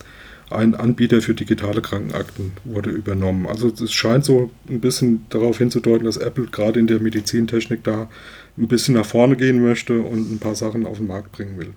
[0.51, 3.47] ein Anbieter für digitale Krankenakten wurde übernommen.
[3.47, 8.09] Also es scheint so ein bisschen darauf hinzudeuten, dass Apple gerade in der Medizintechnik da
[8.57, 11.73] ein bisschen nach vorne gehen möchte und ein paar Sachen auf den Markt bringen will.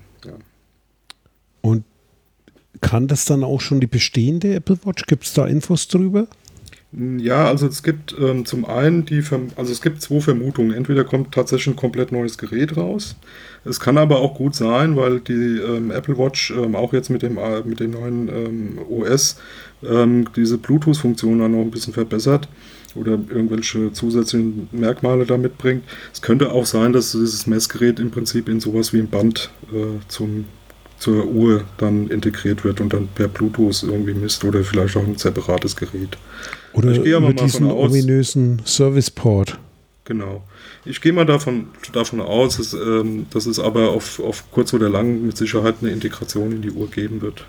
[2.81, 5.05] Kann das dann auch schon die bestehende Apple Watch?
[5.05, 6.27] Gibt es da Infos drüber?
[6.93, 10.73] Ja, also es gibt ähm, zum einen die, Verm also es gibt zwei Vermutungen.
[10.73, 13.17] Entweder kommt tatsächlich ein komplett neues Gerät raus.
[13.65, 17.23] Es kann aber auch gut sein, weil die ähm, Apple Watch ähm, auch jetzt mit
[17.23, 19.37] dem, äh, mit dem neuen ähm, OS
[19.83, 22.47] ähm, diese Bluetooth-Funktion dann noch ein bisschen verbessert
[22.95, 25.83] oder irgendwelche zusätzlichen Merkmale da mitbringt.
[26.13, 29.99] Es könnte auch sein, dass dieses Messgerät im Prinzip in sowas wie ein Band äh,
[30.07, 30.45] zum
[30.99, 35.17] zur Uhr dann integriert wird und dann per Bluetooth irgendwie misst oder vielleicht auch ein
[35.17, 36.17] separates Gerät.
[36.73, 39.59] Oder ich gehe mit diesem ominösen Serviceport.
[40.05, 40.43] Genau.
[40.85, 44.89] Ich gehe mal davon, davon aus, dass, ähm, dass es aber auf, auf kurz oder
[44.89, 47.45] lang mit Sicherheit eine Integration in die Uhr geben wird.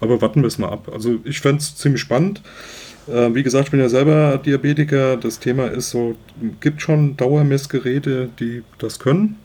[0.00, 0.90] Aber warten wir es mal ab.
[0.92, 2.40] Also ich fände es ziemlich spannend.
[3.08, 5.16] Äh, wie gesagt, ich bin ja selber Diabetiker.
[5.16, 6.16] Das Thema ist so,
[6.60, 9.36] gibt schon Dauermessgeräte, die das können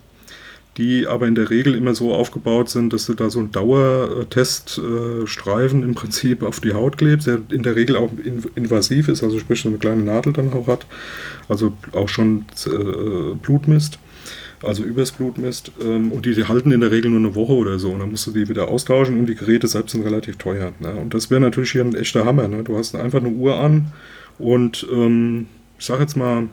[0.78, 5.84] die aber in der Regel immer so aufgebaut sind, dass du da so einen Dauerteststreifen
[5.84, 8.10] im Prinzip auf die Haut klebst, der in der Regel auch
[8.56, 10.88] invasiv ist, also sprich so eine kleine Nadel dann auch hat,
[11.48, 14.00] also auch schon äh, Blut misst.
[14.64, 15.72] also übers Blut misst.
[15.82, 17.92] Ähm, und die, halten in der Regel nur eine Woche oder so.
[17.92, 20.72] Und dann musst du die wieder austauschen und die Geräte selbst sind relativ teuer.
[20.80, 20.96] Ne?
[20.96, 22.48] Und das wäre natürlich hier ein echter Hammer.
[22.48, 22.64] Ne?
[22.64, 23.92] Du hast einfach eine Uhr an
[24.40, 26.48] und ähm, ich sage jetzt mal,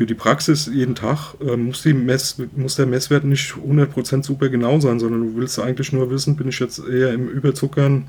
[0.00, 4.80] für die Praxis jeden Tag äh, muss, Mess, muss der Messwert nicht 100% super genau
[4.80, 8.06] sein, sondern du willst eigentlich nur wissen, bin ich jetzt eher im Überzuckern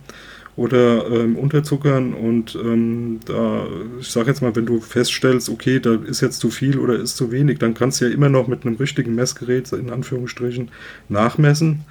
[0.56, 3.67] oder ähm, Unterzuckern und ähm, da,
[3.99, 7.17] ich sage jetzt mal, wenn du feststellst, okay, da ist jetzt zu viel oder ist
[7.17, 10.71] zu wenig, dann kannst du ja immer noch mit einem richtigen Messgerät in Anführungsstrichen
[11.10, 11.84] nachmessen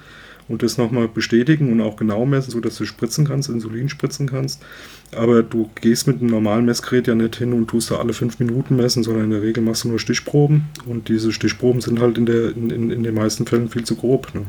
[0.47, 4.63] und das nochmal bestätigen und auch genau messen, sodass du spritzen kannst, Insulin spritzen kannst.
[5.13, 8.39] Aber du gehst mit einem normalen Messgerät ja nicht hin und tust da alle fünf
[8.39, 12.17] Minuten messen, sondern in der Regel machst du nur Stichproben und diese Stichproben sind halt
[12.17, 14.33] in, der, in, in, in den meisten Fällen viel zu grob.
[14.33, 14.45] Ne?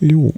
[0.00, 0.32] Jo.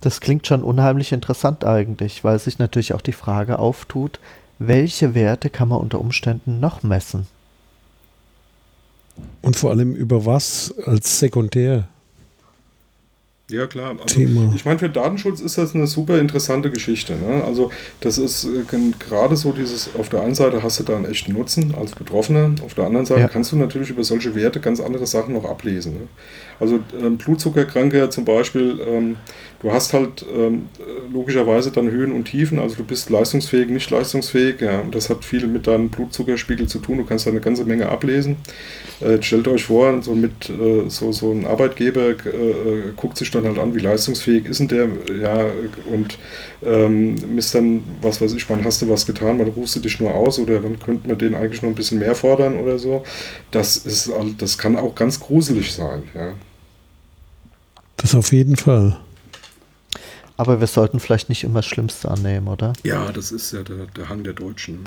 [0.00, 4.18] Das klingt schon unheimlich interessant eigentlich, weil sich natürlich auch die Frage auftut,
[4.58, 7.26] welche Werte kann man unter Umständen noch messen?
[9.42, 11.88] Und vor allem über was als sekundär?
[13.50, 13.90] Ja, klar.
[13.90, 14.52] Also, Thema.
[14.54, 17.14] Ich meine, für Datenschutz ist das eine super interessante Geschichte.
[17.14, 17.42] Ne?
[17.44, 18.62] Also, das ist äh,
[18.98, 22.54] gerade so dieses, auf der einen Seite hast du da einen echten Nutzen als Betroffener,
[22.64, 23.28] auf der anderen Seite ja.
[23.28, 25.94] kannst du natürlich über solche Werte ganz andere Sachen noch ablesen.
[25.94, 26.00] Ne?
[26.58, 29.16] Also, ähm, Blutzuckerkranke zum Beispiel, ähm,
[29.60, 30.68] du hast halt ähm,
[31.12, 35.24] logischerweise dann Höhen und Tiefen, also du bist leistungsfähig, nicht leistungsfähig, ja, und das hat
[35.24, 38.36] viel mit deinem Blutzuckerspiegel zu tun, du kannst da eine ganze Menge ablesen.
[39.00, 43.30] Äh, stellt euch vor, so mit äh, so, so ein Arbeitgeber äh, äh, guckt sich
[43.30, 44.88] dann halt an, wie leistungsfähig ist denn der,
[45.20, 45.46] ja,
[45.90, 46.18] und
[46.62, 50.00] ähm, misst dann, was weiß ich, wann hast du was getan, wann rufst du dich
[50.00, 53.04] nur aus oder wann könnte man den eigentlich noch ein bisschen mehr fordern oder so.
[53.50, 56.32] Das ist das kann auch ganz gruselig sein, ja.
[57.96, 58.98] Das auf jeden Fall.
[60.40, 62.72] Aber wir sollten vielleicht nicht immer das Schlimmste annehmen, oder?
[62.82, 64.84] Ja, das ist ja der, der Hang der Deutschen.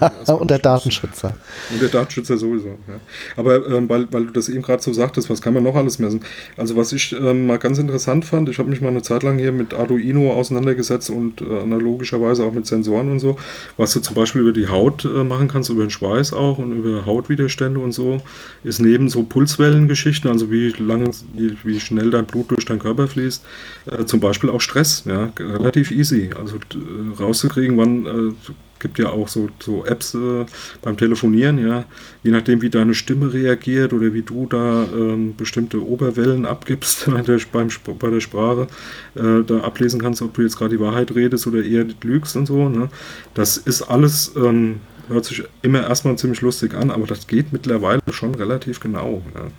[0.00, 1.34] Ja, und der Datenschützer.
[1.70, 2.68] Und der Datenschützer sowieso.
[2.68, 3.00] Ja.
[3.36, 5.98] Aber ähm, weil, weil du das eben gerade so sagtest, was kann man noch alles
[5.98, 6.20] messen?
[6.56, 9.38] Also was ich ähm, mal ganz interessant fand, ich habe mich mal eine Zeit lang
[9.38, 13.36] hier mit Arduino auseinandergesetzt und äh, analogischerweise auch mit Sensoren und so,
[13.76, 16.72] was du zum Beispiel über die Haut äh, machen kannst, über den Schweiß auch und
[16.72, 18.22] über Hautwiderstände und so,
[18.64, 23.06] ist neben so Pulswellengeschichten, also wie lange, wie, wie schnell dein Blut durch deinen Körper
[23.06, 23.44] fließt,
[23.90, 26.30] äh, zum Beispiel auch Stress, ja, relativ easy.
[26.38, 30.46] Also äh, rauszukriegen, wann äh, gibt ja auch so, so Apps äh,
[30.82, 31.84] beim Telefonieren, ja,
[32.22, 37.22] je nachdem, wie deine Stimme reagiert oder wie du da ähm, bestimmte Oberwellen abgibst bei
[37.22, 38.68] der, beim, bei der Sprache,
[39.14, 42.46] äh, da ablesen kannst, ob du jetzt gerade die Wahrheit redest oder eher lügst und
[42.46, 42.68] so.
[42.68, 42.88] Ne?
[43.34, 48.02] Das ist alles, ähm, hört sich immer erstmal ziemlich lustig an, aber das geht mittlerweile
[48.10, 49.22] schon relativ genau.
[49.34, 49.50] Ja.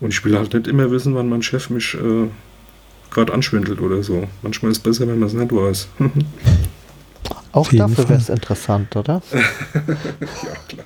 [0.00, 2.28] Und ich will halt nicht immer wissen, wann mein Chef mich äh,
[3.10, 4.28] gerade anschwindelt oder so.
[4.42, 5.88] Manchmal ist es besser, wenn man es nicht weiß.
[7.52, 9.22] Auch dafür wäre es interessant, oder?
[9.32, 9.40] ja,
[10.68, 10.84] klar.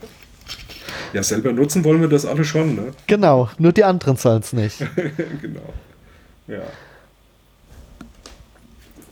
[1.12, 2.92] Ja, selber nutzen wollen wir das alle schon, ne?
[3.06, 4.78] Genau, nur die anderen sollen es nicht.
[5.42, 5.74] genau.
[6.46, 6.62] Ja.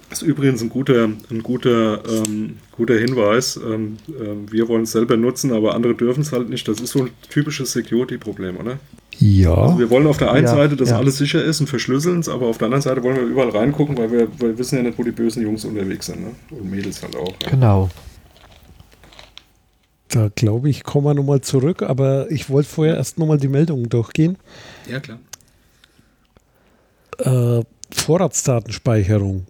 [0.08, 3.56] Das ist übrigens ein guter, ein guter, ähm, guter Hinweis.
[3.56, 6.66] Ähm, äh, wir wollen es selber nutzen, aber andere dürfen es halt nicht.
[6.66, 8.78] Das ist so ein typisches Security-Problem, oder?
[9.20, 9.54] Ja.
[9.54, 10.96] Also wir wollen auf der einen ja, Seite, dass ja.
[10.96, 13.98] alles sicher ist und verschlüsseln es, aber auf der anderen Seite wollen wir überall reingucken,
[13.98, 16.22] weil wir, weil wir wissen ja nicht, wo die bösen Jungs unterwegs sind.
[16.22, 16.34] Ne?
[16.50, 17.34] Und Mädels halt auch.
[17.42, 17.50] Ja.
[17.50, 17.90] Genau.
[20.08, 23.90] Da glaube ich, kommen wir nochmal zurück, aber ich wollte vorher erst nochmal die Meldungen
[23.90, 24.38] durchgehen.
[24.88, 25.18] Ja, klar.
[27.18, 29.46] Äh, Vorratsdatenspeicherung.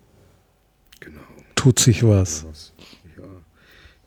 [0.99, 1.21] Genau.
[1.55, 2.73] Tut sich was.
[3.17, 3.23] Ja,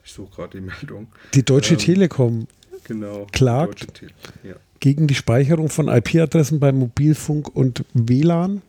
[0.04, 1.08] ich suche gerade die Meldung.
[1.32, 2.46] Die Deutsche ähm, Telekom
[2.84, 4.02] genau, klagt.
[4.44, 8.60] Ja gegen die Speicherung von IP-Adressen bei Mobilfunk und WLAN.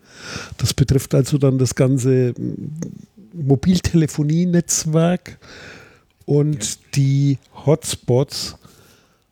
[0.55, 2.33] Das betrifft also dann das ganze
[3.33, 5.37] Mobiltelefonienetzwerk
[6.23, 6.69] und ja.
[6.95, 8.55] die Hotspots.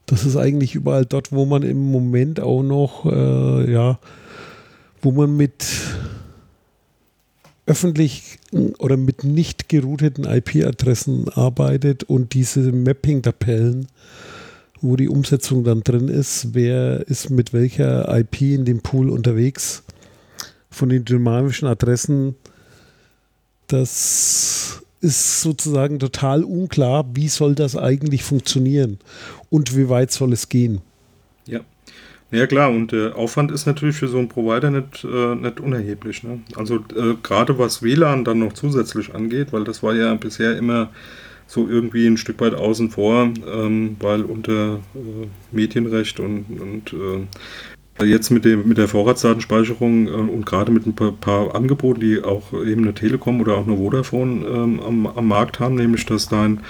[0.07, 3.97] Das ist eigentlich überall dort, wo man im Moment auch noch, äh, ja,
[5.01, 5.65] wo man mit
[7.65, 8.39] öffentlich
[8.79, 13.87] oder mit nicht gerouteten IP-Adressen arbeitet und diese Mapping-Tabellen
[14.83, 19.83] wo die Umsetzung dann drin ist, wer ist mit welcher IP in dem Pool unterwegs
[20.69, 22.35] von den dynamischen Adressen.
[23.67, 28.99] Das ist sozusagen total unklar, wie soll das eigentlich funktionieren
[29.49, 30.81] und wie weit soll es gehen.
[31.45, 31.61] Ja.
[32.31, 36.23] Ja klar, und der Aufwand ist natürlich für so einen Provider nicht, äh, nicht unerheblich.
[36.23, 36.41] Ne?
[36.55, 40.89] Also äh, gerade was WLAN dann noch zusätzlich angeht, weil das war ja bisher immer
[41.53, 48.05] so irgendwie ein Stück weit außen vor, ähm, weil unter äh, Medienrecht und, und äh,
[48.05, 52.23] jetzt mit, dem, mit der Vorratsdatenspeicherung äh, und gerade mit ein paar, paar, Angeboten, die
[52.23, 56.27] auch eben eine Telekom oder auch eine Vodafone ähm, am, am, Markt haben, nämlich dass
[56.27, 56.61] dein,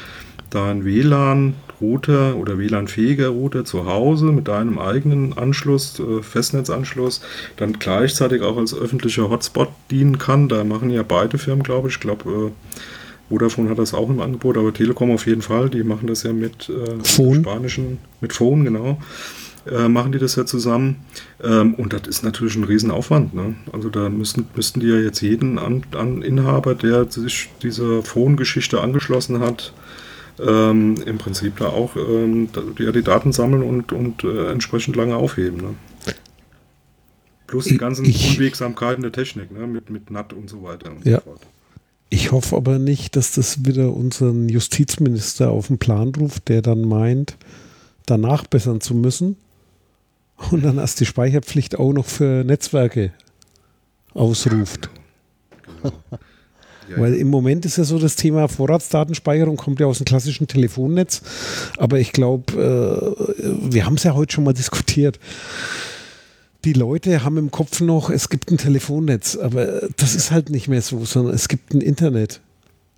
[0.50, 7.22] dein WLAN-Router oder WLAN-fähiger Router zu Hause mit deinem eigenen Anschluss, äh, Festnetzanschluss,
[7.56, 10.50] dann gleichzeitig auch als öffentlicher Hotspot dienen kann.
[10.50, 11.94] Da machen ja beide Firmen, glaube ich.
[11.94, 12.80] Ich glaube, äh,
[13.30, 15.70] Vodafone hat das auch im Angebot, aber Telekom auf jeden Fall.
[15.70, 17.42] Die machen das ja mit äh, Phone.
[17.42, 19.00] spanischen, mit Phone, genau.
[19.66, 20.98] Äh, machen die das ja zusammen.
[21.42, 23.34] Ähm, und das ist natürlich ein Riesenaufwand.
[23.34, 23.56] Ne?
[23.72, 28.82] Also da müssen, müssten die ja jetzt jeden an, an Inhaber, der sich dieser Phone-Geschichte
[28.82, 29.74] angeschlossen hat,
[30.46, 34.96] ähm, im Prinzip da auch ähm, da, ja, die Daten sammeln und, und äh, entsprechend
[34.98, 35.58] lange aufheben.
[35.58, 35.70] Ne?
[37.48, 39.66] Plus die ganzen ich- Unwegsamkeiten der Technik, ne?
[39.68, 41.18] mit, mit NAT und so weiter und Ja.
[41.18, 41.42] so fort.
[42.14, 46.82] Ich hoffe aber nicht, dass das wieder unseren Justizminister auf den Plan ruft, der dann
[46.82, 47.38] meint,
[48.06, 49.36] danach bessern zu müssen
[50.52, 53.14] und dann erst die Speicherpflicht auch noch für Netzwerke
[54.14, 54.92] ausruft.
[56.90, 60.48] Ja, Weil im Moment ist ja so das Thema Vorratsdatenspeicherung kommt ja aus dem klassischen
[60.48, 61.22] Telefonnetz.
[61.78, 65.18] Aber ich glaube, äh, wir haben es ja heute schon mal diskutiert.
[66.66, 70.70] Die Leute haben im Kopf noch, es gibt ein Telefonnetz, aber das ist halt nicht
[70.70, 72.42] mehr so, sondern es gibt ein Internet.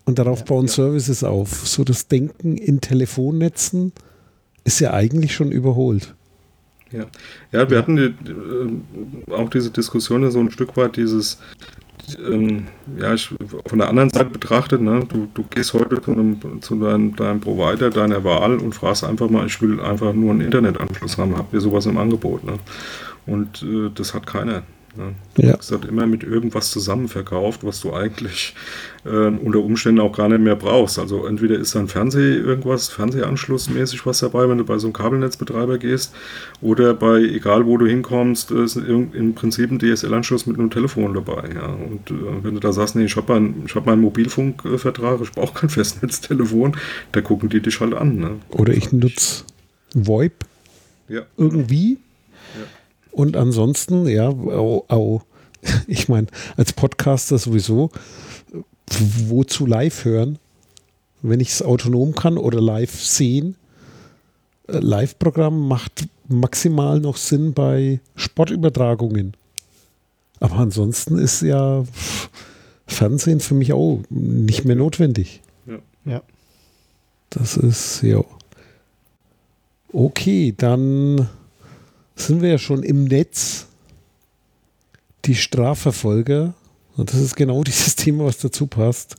[0.06, 1.67] Und darauf bauen Services auf.
[1.67, 3.91] So das Denken in Telefonnetzen
[4.63, 6.13] ist ja eigentlich schon überholt.
[6.91, 7.06] Ja,
[7.51, 8.13] ja wir hatten die,
[9.32, 11.39] äh, auch diese Diskussion ja so ein Stück weit dieses,
[12.23, 12.67] ähm,
[12.99, 13.34] ja, ich,
[13.65, 17.39] von der anderen Seite betrachtet, ne, du, du gehst heute zu, einem, zu deinem, deinem
[17.39, 21.54] Provider deiner Wahl und fragst einfach mal, ich will einfach nur einen Internetanschluss haben, habt
[21.54, 22.43] ihr sowas im Angebot?
[22.43, 22.60] Ne?
[23.26, 24.64] Und äh, das hat keiner.
[24.98, 25.14] Ne?
[25.38, 25.58] Ja.
[25.58, 28.56] Das hat immer mit irgendwas zusammen verkauft, was du eigentlich
[29.04, 31.00] äh, unter Umständen auch gar nicht mehr brauchst.
[31.00, 34.94] Also entweder ist da ein Fernseh irgendwas, Fernsehanschlussmäßig was dabei, wenn du bei so einem
[34.94, 36.14] Kabelnetzbetreiber gehst,
[36.62, 41.14] oder bei egal wo du hinkommst, äh, ist im Prinzip ein DSL-Anschluss mit einem Telefon
[41.14, 41.50] dabei.
[41.54, 41.66] Ja.
[41.68, 45.60] Und äh, wenn du da sagst, nee, ich habe meinen hab meinen Mobilfunkvertrag, ich brauche
[45.60, 46.78] kein Festnetztelefon,
[47.12, 48.16] da gucken die dich halt an.
[48.18, 48.32] Ne?
[48.50, 49.44] Oder ich nutze
[49.94, 50.46] VoIP
[51.10, 51.24] Ja.
[51.38, 51.98] irgendwie.
[53.15, 55.21] Und ansonsten, ja, au, au.
[55.88, 57.89] ich meine, als Podcaster sowieso,
[59.30, 60.38] wozu live hören,
[61.21, 63.56] wenn ich es autonom kann oder live sehen?
[64.67, 69.38] Äh, Live-Programm macht maximal noch Sinn bei Sportübertragungen.
[70.41, 71.86] Aber ansonsten ist ja
[72.86, 75.41] Fernsehen für mich auch nicht mehr notwendig.
[76.04, 76.21] Ja.
[77.30, 78.21] Das ist, ja.
[79.93, 81.30] Okay, dann
[82.15, 83.67] sind wir ja schon im Netz.
[85.25, 86.54] Die Strafverfolger,
[86.95, 89.15] und das ist genau dieses Thema, was dazu passt,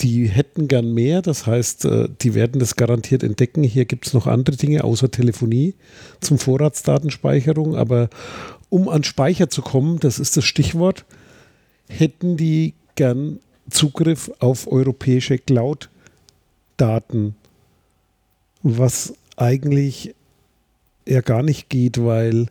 [0.00, 1.22] die hätten gern mehr.
[1.22, 3.62] Das heißt, äh, die werden das garantiert entdecken.
[3.62, 5.74] Hier gibt es noch andere Dinge außer Telefonie
[6.20, 7.76] zum Vorratsdatenspeicherung.
[7.76, 8.08] Aber
[8.70, 11.04] um an Speicher zu kommen, das ist das Stichwort,
[11.88, 17.34] hätten die gern Zugriff auf europäische Cloud-Daten,
[18.62, 20.14] was eigentlich
[21.10, 22.46] ja gar nicht geht, weil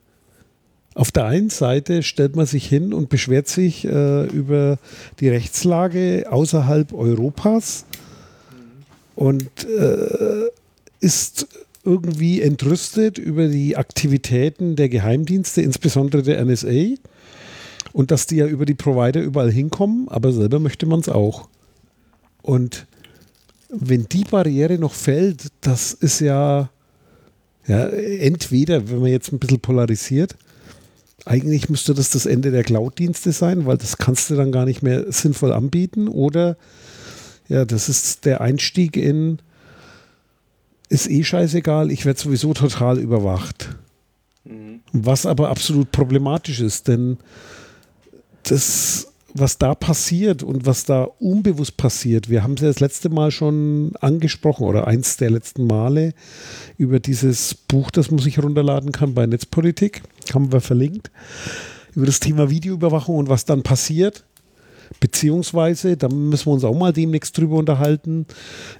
[0.95, 4.77] auf der einen Seite stellt man sich hin und beschwert sich äh, über
[5.19, 7.85] die Rechtslage außerhalb Europas
[9.15, 10.49] und äh,
[10.99, 11.47] ist
[11.83, 16.95] irgendwie entrüstet über die Aktivitäten der Geheimdienste, insbesondere der NSA.
[17.93, 21.49] Und dass die ja über die Provider überall hinkommen, aber selber möchte man es auch.
[22.41, 22.85] Und
[23.69, 26.69] wenn die Barriere noch fällt, das ist ja,
[27.67, 30.35] ja entweder, wenn man jetzt ein bisschen polarisiert,
[31.25, 34.81] eigentlich müsste das das Ende der Cloud-Dienste sein, weil das kannst du dann gar nicht
[34.81, 36.07] mehr sinnvoll anbieten.
[36.07, 36.57] Oder
[37.47, 39.39] ja, das ist der Einstieg in,
[40.89, 43.75] ist eh scheißegal, ich werde sowieso total überwacht.
[44.91, 47.17] Was aber absolut problematisch ist, denn
[48.43, 53.09] das, was da passiert und was da unbewusst passiert, wir haben es ja das letzte
[53.09, 56.13] Mal schon angesprochen oder eins der letzten Male
[56.77, 60.01] über dieses Buch, das man sich runterladen kann bei Netzpolitik,
[60.33, 61.11] haben wir verlinkt,
[61.95, 64.25] über das Thema Videoüberwachung und was dann passiert.
[64.99, 68.25] Beziehungsweise, da müssen wir uns auch mal demnächst drüber unterhalten.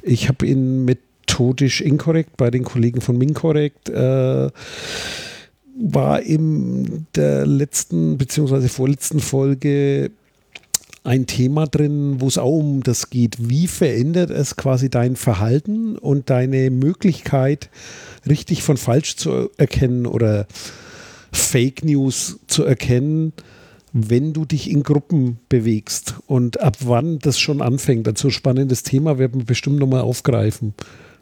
[0.02, 4.50] Ich habe ihn methodisch inkorrekt bei den Kollegen von Minkorrekt äh,
[5.80, 10.12] war in der letzten beziehungsweise vorletzten Folge
[11.04, 13.50] ein Thema drin, wo es auch um das geht.
[13.50, 17.70] Wie verändert es quasi dein Verhalten und deine Möglichkeit,
[18.28, 20.48] richtig von falsch zu erkennen oder
[21.32, 23.34] Fake News zu erkennen,
[23.92, 28.06] wenn du dich in Gruppen bewegst und ab wann das schon anfängt.
[28.06, 30.74] Dazu ein spannendes Thema werden wir bestimmt nochmal aufgreifen.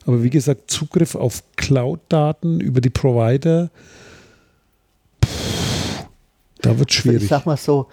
[0.06, 3.70] Aber wie gesagt, Zugriff auf Cloud-Daten über die Provider,
[5.24, 6.08] pff,
[6.62, 7.24] da wird Also schwierig.
[7.24, 7.88] ich sag mal so,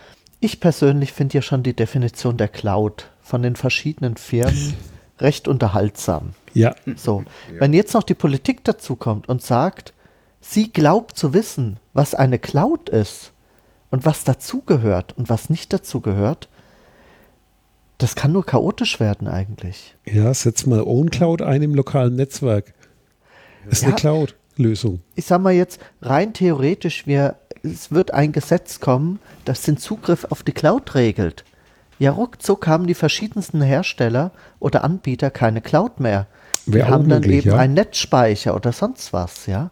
[0.45, 4.75] ich persönlich finde ja schon die Definition der Cloud von den verschiedenen Firmen
[5.19, 6.35] recht unterhaltsam.
[6.53, 7.25] Ja, So,
[7.59, 9.93] wenn jetzt noch die Politik dazu kommt und sagt,
[10.41, 13.33] sie glaubt zu wissen, was eine Cloud ist
[13.91, 16.49] und was dazugehört und was nicht dazugehört,
[17.99, 19.95] das kann nur chaotisch werden eigentlich.
[20.05, 22.75] ja, setz mal OwnCloud ein im lokalen Netzwerk.
[23.71, 23.89] Ist Ja.
[23.89, 25.01] eine Cloud-Lösung.
[25.15, 30.27] Ich sag mal jetzt rein theoretisch, wir, es wird ein Gesetz kommen, das den Zugriff
[30.31, 31.45] auf die Cloud regelt.
[31.99, 36.27] Ja, ruckzuck haben die verschiedensten Hersteller oder Anbieter keine Cloud mehr.
[36.67, 37.61] Die auch haben dann möglich, eben ja.
[37.61, 39.71] einen Netzspeicher oder sonst was, ja.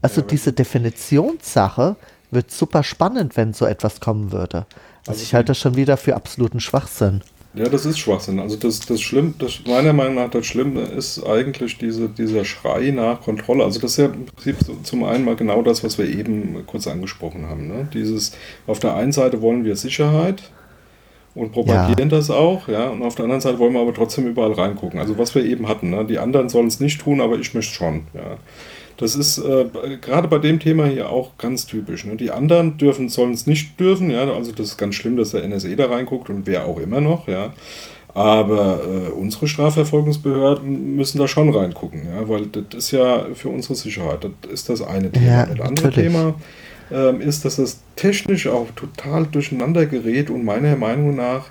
[0.00, 1.96] Also diese Definitionssache
[2.30, 4.66] wird super spannend, wenn so etwas kommen würde.
[5.06, 7.22] Also ich halte das schon wieder für absoluten Schwachsinn.
[7.54, 8.40] Ja, das ist Schwachsinn.
[8.40, 12.90] Also das, das Schlimm, das meiner Meinung nach das Schlimme ist eigentlich diese, dieser Schrei
[12.90, 13.64] nach Kontrolle.
[13.64, 16.86] Also das ist ja im Prinzip zum einen mal genau das, was wir eben kurz
[16.86, 17.68] angesprochen haben.
[17.68, 17.88] Ne?
[17.92, 18.32] Dieses,
[18.66, 20.50] auf der einen Seite wollen wir Sicherheit
[21.34, 24.52] und propagieren das auch, ja, und auf der anderen Seite wollen wir aber trotzdem überall
[24.52, 24.98] reingucken.
[24.98, 26.04] Also was wir eben hatten, ne?
[26.06, 28.36] die anderen sollen es nicht tun, aber ich möchte schon, ja.
[28.96, 29.66] Das ist äh,
[30.00, 32.04] gerade bei dem Thema hier auch ganz typisch.
[32.04, 32.16] Ne?
[32.16, 34.30] Die anderen dürfen, sollen es nicht dürfen, ja.
[34.32, 37.28] Also das ist ganz schlimm, dass der NSE da reinguckt und wer auch immer noch,
[37.28, 37.52] ja.
[38.14, 43.74] Aber äh, unsere Strafverfolgungsbehörden müssen da schon reingucken, ja, weil das ist ja für unsere
[43.74, 44.24] Sicherheit.
[44.24, 45.26] Das ist das eine Thema.
[45.26, 46.12] Ja, das andere natürlich.
[46.12, 46.34] Thema
[46.92, 51.46] ähm, ist, dass das technisch auch total durcheinander gerät und meiner Meinung nach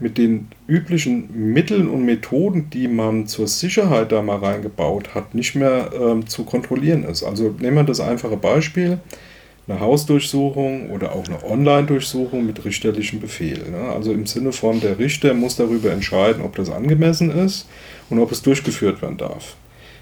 [0.00, 5.54] mit den üblichen Mitteln und Methoden, die man zur Sicherheit da mal reingebaut hat, nicht
[5.54, 7.24] mehr ähm, zu kontrollieren ist.
[7.24, 8.98] Also nehmen wir das einfache Beispiel,
[9.66, 13.58] eine Hausdurchsuchung oder auch eine Online-Durchsuchung mit richterlichem Befehl.
[13.70, 13.92] Ne?
[13.94, 17.68] Also im Sinne von, der Richter muss darüber entscheiden, ob das angemessen ist
[18.08, 19.56] und ob es durchgeführt werden darf.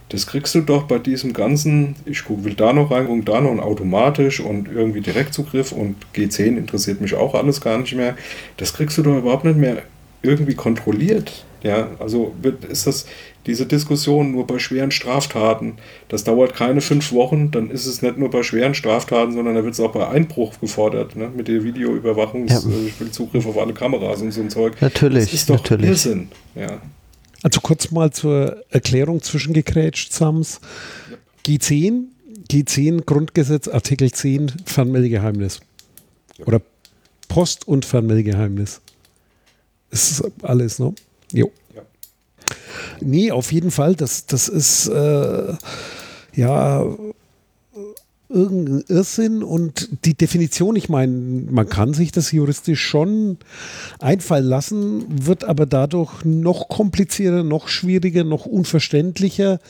[0.08, 3.50] Das kriegst du doch bei diesem ganzen, ich guck, will da noch reingucken, da noch
[3.50, 8.14] und automatisch und irgendwie Direktzugriff und G10 interessiert mich auch alles gar nicht mehr.
[8.56, 9.82] Das kriegst du doch überhaupt nicht mehr
[10.22, 11.44] irgendwie kontrolliert.
[11.62, 13.06] Ja, also wird, ist das
[13.46, 15.74] diese Diskussion nur bei schweren Straftaten.
[16.08, 19.64] Das dauert keine fünf Wochen, dann ist es nicht nur bei schweren Straftaten, sondern da
[19.64, 21.30] wird es auch bei Einbruch gefordert, ne?
[21.34, 22.58] mit der Videoüberwachung, Ja.
[22.58, 24.74] äh, Zugriff auf alle Kameras und so ein Zeug.
[24.80, 25.88] Natürlich, das ist doch natürlich.
[25.88, 26.28] Irrsinn.
[26.54, 26.80] Ja.
[27.46, 30.60] Also kurz mal zur Erklärung zwischengekrätscht, Sams.
[31.44, 32.06] G10,
[32.50, 35.60] G10 Grundgesetz, Artikel 10 Fernmeldegeheimnis.
[36.44, 36.60] Oder
[37.28, 38.80] Post- und Fernmeldegeheimnis.
[39.92, 40.92] Das ist alles, ne?
[41.30, 41.52] Jo.
[41.72, 41.82] Ja.
[43.00, 43.94] Nee, auf jeden Fall.
[43.94, 45.54] Das, das ist äh,
[46.34, 46.84] ja
[48.28, 51.12] irgendein Irrsinn und die Definition, ich meine,
[51.50, 53.38] man kann sich das juristisch schon
[53.98, 59.60] einfallen lassen, wird aber dadurch noch komplizierter, noch schwieriger, noch unverständlicher,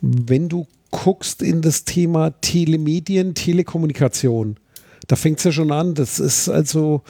[0.00, 4.56] wenn du guckst in das Thema Telemedien, Telekommunikation.
[5.06, 5.94] Da fängt es ja schon an.
[5.94, 7.02] Das ist also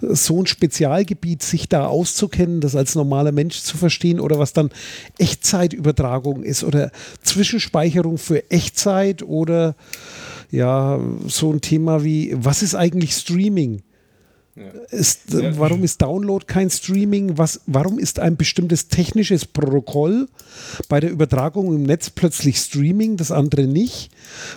[0.00, 4.70] so ein Spezialgebiet, sich da auszukennen, das als normaler Mensch zu verstehen oder was dann
[5.18, 6.90] Echtzeitübertragung ist oder
[7.22, 9.74] Zwischenspeicherung für Echtzeit oder
[10.50, 13.82] ja, so ein Thema wie, was ist eigentlich Streaming?
[14.90, 15.58] Ist, äh.
[15.58, 17.36] Warum ist Download kein Streaming?
[17.38, 20.28] Was, warum ist ein bestimmtes technisches Protokoll
[20.88, 24.10] bei der Übertragung im Netz plötzlich Streaming, das andere nicht?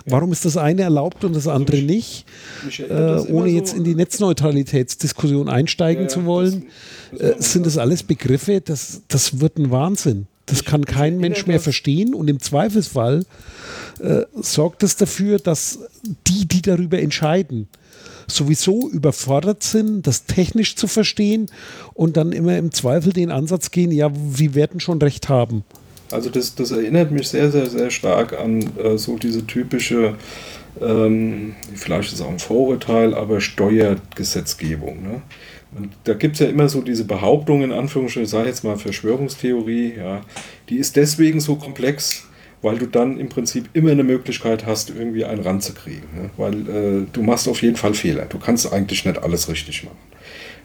[0.06, 2.26] Warum ist das eine erlaubt und das andere mich- nicht?
[2.64, 6.66] mich Äh, das ohne so- jetzt in die Netzneutralitätsdiskussion einsteigen Ja, zu wollen,
[7.12, 10.26] das- das äh, sind das alles Begriffe, das, das wird ein Wahnsinn.
[10.46, 13.24] Das kann kein Mensch mehr das- verstehen und im Zweifelsfall
[14.00, 15.78] äh, sorgt es dafür, dass
[16.26, 17.68] die, die darüber entscheiden,
[18.32, 21.50] sowieso überfordert sind, das technisch zu verstehen
[21.94, 25.64] und dann immer im Zweifel den Ansatz gehen, ja, wir werden schon recht haben.
[26.10, 30.14] Also das, das erinnert mich sehr, sehr, sehr stark an äh, so diese typische,
[30.80, 35.02] ähm, vielleicht ist es auch ein Vorurteil, aber Steuergesetzgebung.
[35.02, 35.22] Ne?
[35.74, 38.76] Und da gibt es ja immer so diese Behauptung, in Anführungsstrichen, ich sage jetzt mal
[38.76, 40.20] Verschwörungstheorie, ja,
[40.68, 42.28] die ist deswegen so komplex,
[42.62, 46.08] weil du dann im Prinzip immer eine Möglichkeit hast, irgendwie einen ranzukriegen.
[46.14, 46.30] Ne?
[46.36, 48.26] Weil äh, du machst auf jeden Fall Fehler.
[48.26, 49.98] Du kannst eigentlich nicht alles richtig machen.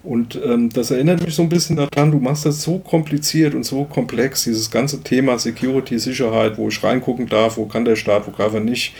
[0.03, 3.65] Und ähm, das erinnert mich so ein bisschen daran, du machst das so kompliziert und
[3.65, 8.27] so komplex, dieses ganze Thema Security, Sicherheit, wo ich reingucken darf, wo kann der Staat,
[8.27, 8.93] wo kann er nicht,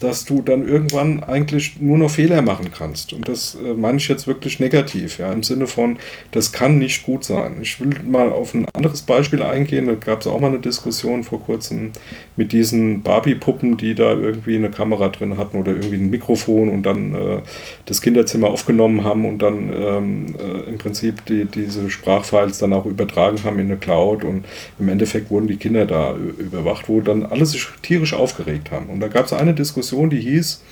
[0.00, 3.12] dass du dann irgendwann eigentlich nur noch Fehler machen kannst.
[3.12, 5.96] Und das äh, meine ich jetzt wirklich negativ, ja, im Sinne von,
[6.32, 7.56] das kann nicht gut sein.
[7.62, 11.24] Ich will mal auf ein anderes Beispiel eingehen, da gab es auch mal eine Diskussion
[11.24, 11.92] vor kurzem
[12.36, 16.82] mit diesen Barbie-Puppen, die da irgendwie eine Kamera drin hatten oder irgendwie ein Mikrofon und
[16.82, 17.40] dann äh,
[17.86, 22.84] das Kinderzimmer aufgenommen haben und dann ähm, äh, im Prinzip die, diese Sprachfiles dann auch
[22.84, 24.44] übertragen haben in eine Cloud und
[24.78, 28.90] im Endeffekt wurden die Kinder da ü- überwacht, wo dann alle sich tierisch aufgeregt haben.
[28.90, 30.62] Und da gab es eine Diskussion, die hieß,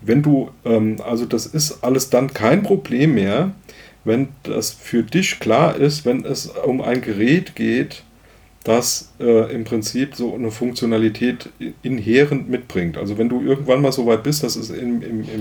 [0.00, 3.52] wenn du, ähm, also das ist alles dann kein Problem mehr,
[4.04, 8.02] wenn das für dich klar ist, wenn es um ein Gerät geht,
[8.64, 11.48] das äh, im Prinzip so eine Funktionalität
[11.82, 12.98] inhärent mitbringt.
[12.98, 15.40] Also wenn du irgendwann mal so weit bist, dass es im, im, im,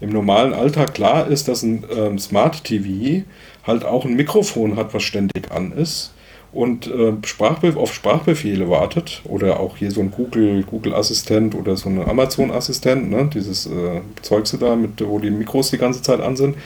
[0.00, 3.24] im normalen Alltag klar ist, dass ein ähm, Smart TV
[3.66, 6.12] halt auch ein Mikrofon hat, was ständig an ist
[6.52, 11.76] und äh, Sprachbe auf Sprachbefehle wartet oder auch hier so ein Google, Google Assistent oder
[11.76, 16.02] so ein Amazon Assistent, ne, dieses äh, Zeugse da, mit, wo die Mikros die ganze
[16.02, 16.56] Zeit an sind,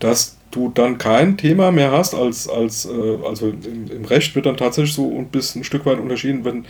[0.00, 4.46] dass du dann kein Thema mehr hast als, als äh, also im, im, Recht wird
[4.46, 6.64] dann tatsächlich so ein bisschen ein Stück weit unterschieden, wenn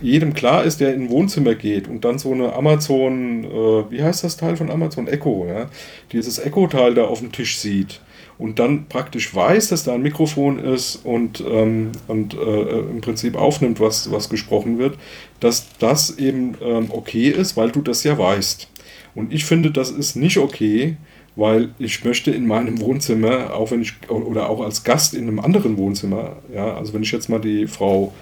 [0.00, 4.02] jedem klar ist, der in ein Wohnzimmer geht und dann so eine Amazon, äh, wie
[4.02, 5.06] heißt das Teil von Amazon?
[5.06, 5.66] Echo, ja,
[6.12, 8.00] dieses Echo-Teil da auf dem Tisch sieht
[8.38, 13.34] und dann praktisch weiß, dass da ein Mikrofon ist und, ähm, und äh, im Prinzip
[13.36, 14.98] aufnimmt, was, was gesprochen wird,
[15.40, 18.68] dass das eben ähm, okay ist, weil du das ja weißt.
[19.14, 20.96] Und ich finde, das ist nicht okay,
[21.36, 25.38] weil ich möchte in meinem Wohnzimmer, auch wenn ich, oder auch als Gast in einem
[25.38, 28.12] anderen Wohnzimmer, ja, also wenn ich jetzt mal die Frau,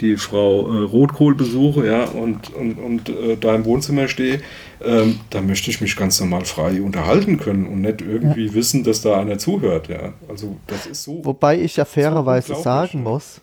[0.00, 4.40] die Frau äh, Rotkohl besuche, ja, und, und, und äh, da im Wohnzimmer stehe,
[4.84, 8.54] ähm, da möchte ich mich ganz normal frei unterhalten können und nicht irgendwie ja.
[8.54, 10.12] wissen, dass da einer zuhört, ja.
[10.28, 11.24] Also das ist so.
[11.24, 13.40] Wobei ich ja fairerweise so sagen muss,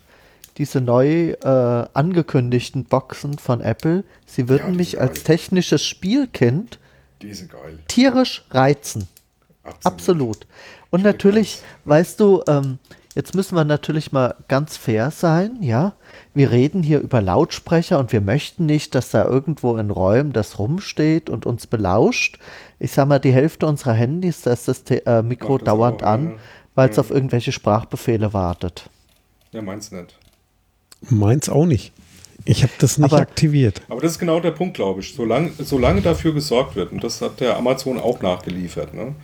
[0.58, 6.78] diese neu äh, angekündigten Boxen von Apple, sie würden ja, mich als technisches Spielkind
[7.88, 9.08] tierisch reizen.
[9.62, 9.84] Absolut.
[9.84, 10.46] Absolut.
[10.90, 12.78] Und natürlich, weißt du, ähm,
[13.14, 15.94] jetzt müssen wir natürlich mal ganz fair sein, ja.
[16.34, 20.58] Wir reden hier über Lautsprecher und wir möchten nicht, dass da irgendwo in Räumen das
[20.58, 22.40] rumsteht und uns belauscht.
[22.80, 26.08] Ich sag mal, die Hälfte unserer Handys, da ist das äh, Mikro das dauernd auch,
[26.08, 26.36] an, ja.
[26.74, 27.02] weil es ja.
[27.02, 28.90] auf irgendwelche Sprachbefehle wartet.
[29.52, 30.18] Ja, meins nicht.
[31.08, 31.92] Meins auch nicht.
[32.44, 33.80] Ich habe das nicht aber, aktiviert.
[33.88, 35.14] Aber das ist genau der Punkt, glaube ich.
[35.14, 39.14] Solange, solange dafür gesorgt wird, und das hat der Amazon auch nachgeliefert, ne?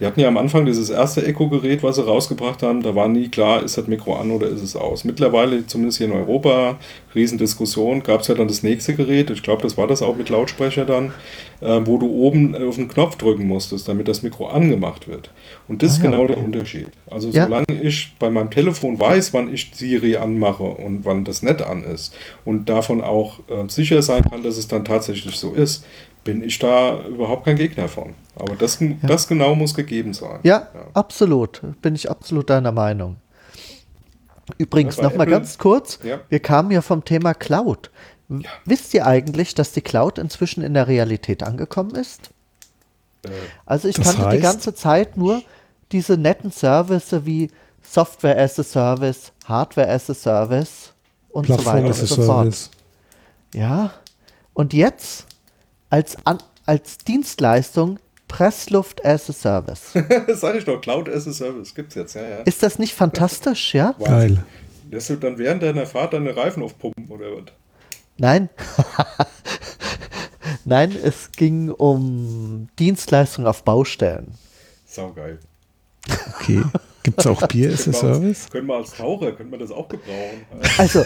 [0.00, 3.28] Die hatten ja am Anfang dieses erste Echo-Gerät, was sie rausgebracht haben, da war nie
[3.28, 5.04] klar, ist das Mikro an oder ist es aus.
[5.04, 6.78] Mittlerweile, zumindest hier in Europa,
[7.14, 10.28] Riesendiskussion, gab es ja dann das nächste Gerät, ich glaube, das war das auch mit
[10.28, 11.12] Lautsprecher dann,
[11.60, 15.30] äh, wo du oben auf den Knopf drücken musstest, damit das Mikro angemacht wird.
[15.66, 16.34] Und das ah, ist genau okay.
[16.34, 16.86] der Unterschied.
[17.10, 17.44] Also ja.
[17.44, 21.82] solange ich bei meinem Telefon weiß, wann ich Siri anmache und wann das nicht an
[21.82, 25.84] ist und davon auch äh, sicher sein kann, dass es dann tatsächlich so ist,
[26.28, 28.14] bin ich da überhaupt kein Gegner von.
[28.36, 28.88] Aber das, ja.
[29.00, 30.40] das genau muss gegeben sein.
[30.42, 31.62] Ja, ja, absolut.
[31.80, 33.16] Bin ich absolut deiner Meinung.
[34.58, 36.20] Übrigens ja, noch mal ganz kurz, ja.
[36.28, 37.90] wir kamen ja vom Thema Cloud.
[38.28, 38.50] Ja.
[38.66, 42.28] Wisst ihr eigentlich, dass die Cloud inzwischen in der Realität angekommen ist?
[43.24, 43.30] Äh,
[43.64, 44.36] also ich kannte heißt?
[44.36, 45.40] die ganze Zeit nur
[45.92, 47.50] diese netten Services wie
[47.82, 50.92] Software as a Service, Hardware as a Service
[51.30, 52.70] und Plattform so weiter und so fort.
[53.54, 53.94] Ja,
[54.52, 55.27] und jetzt
[55.90, 59.92] als, an, als Dienstleistung Pressluft as a Service.
[60.26, 62.36] das sage ich doch, Cloud as a Service gibt es jetzt, ja, ja.
[62.42, 63.94] Ist das nicht fantastisch, ja?
[64.04, 64.44] Geil.
[64.90, 67.44] Lässt du dann während deiner Fahrt deine Reifen aufpumpen oder was?
[68.16, 68.48] Nein.
[70.64, 74.34] Nein, es ging um Dienstleistungen auf Baustellen.
[74.86, 75.38] Saugeil.
[76.34, 76.62] Okay.
[77.02, 78.50] Gibt es auch Bier as a Service?
[78.50, 80.46] Können wir als Taucher, können wir das auch gebrauchen.
[80.78, 81.04] Also,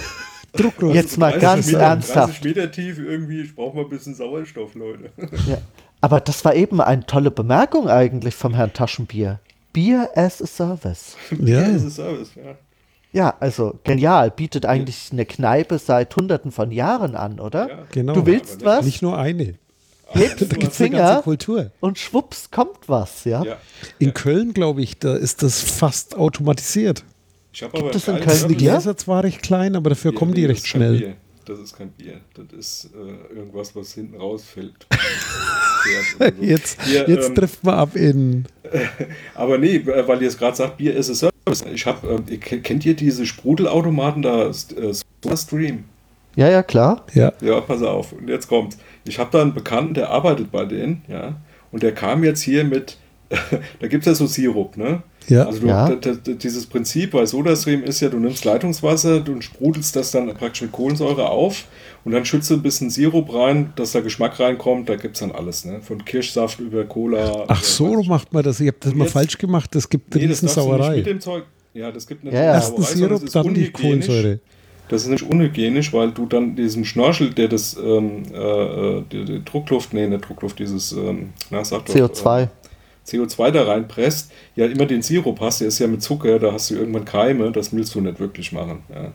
[0.52, 0.94] Drucklos.
[0.94, 2.44] Jetzt mal ganz Meter, ernsthaft.
[2.44, 5.10] 30 Meter tief irgendwie, ich brauche mal ein bisschen Sauerstoff, Leute.
[5.48, 5.58] Ja.
[6.00, 9.38] Aber das war eben eine tolle Bemerkung eigentlich vom Herrn Taschenbier.
[9.72, 11.16] Bier as a Service.
[11.30, 11.36] Ja.
[11.38, 12.56] Bier as a Service, ja.
[13.12, 14.30] Ja, also genial.
[14.30, 17.68] Bietet eigentlich eine Kneipe seit hunderten von Jahren an, oder?
[17.68, 17.78] Ja.
[17.92, 18.14] Genau.
[18.14, 18.84] Du willst was?
[18.84, 19.54] Nicht nur eine.
[20.14, 21.22] Hebst den Finger
[21.80, 23.42] und schwupps kommt was, ja?
[23.44, 23.56] ja.
[23.98, 27.04] In Köln, glaube ich, da ist das fast automatisiert.
[27.52, 30.34] Ich habe aber das in Köln die Gläser zwar recht klein, aber dafür Bier, kommen
[30.34, 30.98] die recht schnell.
[30.98, 31.16] Bier.
[31.44, 32.20] Das ist kein Bier.
[32.34, 34.86] Das ist äh, irgendwas, was hinten rausfällt.
[36.40, 38.46] jetzt Hier, jetzt ähm, trifft man ab in.
[39.34, 41.64] aber nee, äh, weil ihr es gerade sagt, Bier ist es Service.
[41.74, 44.50] Ich habe, äh, kennt ihr diese Sprudelautomaten da?
[44.50, 45.84] Äh, Stream.
[46.36, 47.04] Ja, ja, klar.
[47.12, 47.32] Ja.
[47.40, 48.12] ja, pass auf.
[48.12, 48.76] Und jetzt kommt.
[49.04, 51.36] Ich habe da einen Bekannten, der arbeitet bei denen, ja.
[51.72, 52.98] Und der kam jetzt hier mit,
[53.80, 55.02] da gibt es ja so Sirup, ne?
[55.28, 55.46] Ja.
[55.46, 55.94] Also du, ja.
[55.94, 60.72] dieses Prinzip bei SodaStream ist ja, du nimmst Leitungswasser, du sprudelst das dann praktisch mit
[60.72, 61.64] Kohlensäure auf
[62.04, 65.20] und dann schützt du ein bisschen Sirup rein, dass da Geschmack reinkommt, da gibt es
[65.20, 65.80] dann alles, ne?
[65.80, 67.44] Von Kirschsaft über Cola.
[67.48, 70.34] Ach so macht man das, ich habe das mal falsch gemacht, das gibt eine nee,
[70.34, 70.96] Sauerei.
[70.96, 71.44] mit dem Zeug,
[71.74, 72.54] ja, das gibt eine ja, ja.
[72.54, 74.40] Erst Sirup, dann die Kohlensäure.
[74.88, 79.24] Das ist nämlich unhygienisch, weil du dann diesem Schnorchel, der das ähm, äh, äh die,
[79.24, 82.42] die Druckluft, nee, nicht Druckluft, dieses, ähm, na, sag doch, CO2.
[82.42, 82.48] Äh,
[83.06, 86.70] CO2 da reinpresst, ja immer den Sirup hast, der ist ja mit Zucker, da hast
[86.70, 89.12] du irgendwann Keime, das willst du nicht wirklich machen, ja,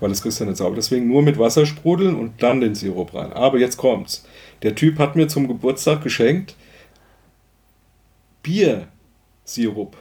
[0.00, 0.76] weil das kriegst du nicht sauber.
[0.76, 3.32] Deswegen nur mit Wasser sprudeln und dann den Sirup rein.
[3.32, 4.24] Aber jetzt kommt's.
[4.62, 6.56] Der Typ hat mir zum Geburtstag geschenkt
[8.42, 9.96] Biersirup.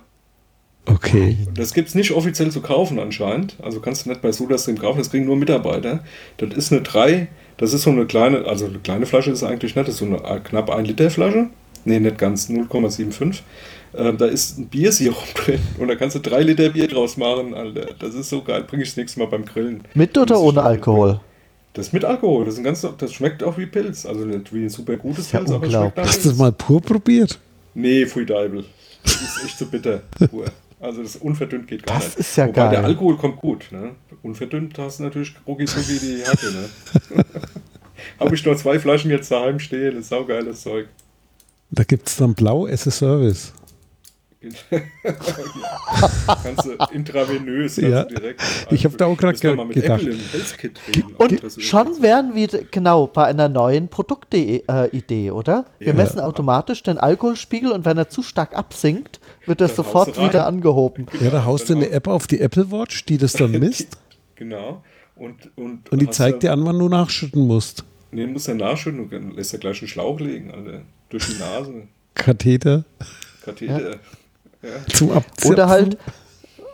[0.86, 1.38] Okay.
[1.54, 3.58] Das gibt es nicht offiziell zu kaufen anscheinend.
[3.62, 6.04] Also kannst du nicht bei SodaStream kaufen, das kriegen nur Mitarbeiter.
[6.38, 7.28] Das ist eine 3,
[7.58, 10.06] das ist so eine kleine, also eine kleine Flasche ist eigentlich nicht, das ist so
[10.06, 11.50] eine äh, knapp 1 Liter Flasche.
[11.86, 13.42] Nee, nicht ganz, 0,75.
[13.96, 17.54] Ähm, da ist ein Biersirup drin und da kannst du 3 Liter Bier draus machen,
[17.54, 17.88] Alter.
[18.00, 19.84] Das ist so geil, bringe ich das nächste Mal beim Grillen.
[19.94, 21.22] Mit oder Das ohne Alkohol?
[21.74, 24.06] Das ist mit Alkohol, das, ist ein ganz, das schmeckt auch wie Pilz.
[24.06, 26.52] Also nicht wie ein super gutes ja Pilz, aber schmeckt nach Hast du das mal
[26.52, 27.40] pur probiert?
[27.74, 28.66] Nee, Pfui Deibel.
[29.04, 30.02] Das ist echt so bitter.
[30.32, 30.46] Pur.
[30.80, 32.20] Also das unverdünnt geht gar Das nicht.
[32.20, 32.86] ist ja Wobei der geil.
[32.86, 33.66] Alkohol kommt gut.
[33.72, 33.92] Ne?
[34.24, 36.48] Unverdünnt hast du natürlich rucki die Hacke.
[36.52, 37.24] Ne?
[38.20, 39.92] Habe ich nur zwei Flaschen jetzt daheim stehen.
[39.96, 40.88] Das ist saugeiles Zeug.
[41.76, 43.54] Da gibt es dann Blau as a Service.
[46.44, 48.04] Kannst du intravenös, Ja.
[48.04, 48.42] direkt.
[48.70, 50.02] Ich hab da auch wir ge- gedacht.
[50.06, 55.66] Reden, Und schon wären wir genau bei einer neuen Produktidee, oder?
[55.80, 55.94] Wir Ja.
[55.94, 60.46] messen automatisch den Alkoholspiegel und wenn er zu stark absinkt, wird das Dann sofort wieder
[60.46, 61.08] angehoben.
[61.22, 63.98] Ja, da haust du eine App auf die Apple Watch, die das dann misst
[64.36, 64.84] Genau.
[65.16, 67.84] Und, und, und die zeigt dir an, wann du nachschütten musst.
[68.12, 69.10] Nee, du musst dann nachschütten.
[69.10, 70.82] Du lässt ja gleich einen Schlauch legen, Alter.
[71.10, 71.74] Durch die Nase.
[72.16, 72.84] Katheter
[73.44, 73.98] Katheter.
[74.62, 74.70] Ja.
[74.94, 75.52] zum Abzapfen.
[75.52, 75.98] Oder halt,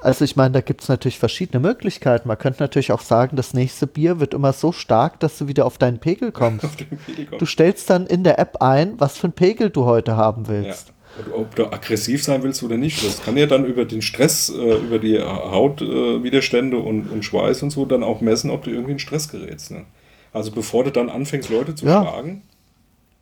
[0.02, 2.28] also ich meine, da gibt es natürlich verschiedene Möglichkeiten.
[2.28, 5.66] Man könnte natürlich auch sagen, das nächste Bier wird immer so stark, dass du wieder
[5.66, 6.64] auf deinen Pegel kommst.
[6.66, 7.40] Auf dem Pelikan.
[7.40, 10.50] Du stellst dann in der App ein, was für ein Pegel du heute haben Ja.
[10.50, 10.94] willst.
[11.26, 14.50] Und ob du aggressiv sein willst oder nicht, das kann ja dann über den Stress,
[14.50, 18.64] äh, über die Hautwiderstände äh, Widerstände und, und Schweiß und so dann auch messen, ob
[18.64, 19.72] du irgendwie in Stress gerätst.
[19.72, 19.84] Ne?
[20.32, 22.02] Also bevor du dann anfängst, Leute zu Ja.
[22.02, 22.44] schlagen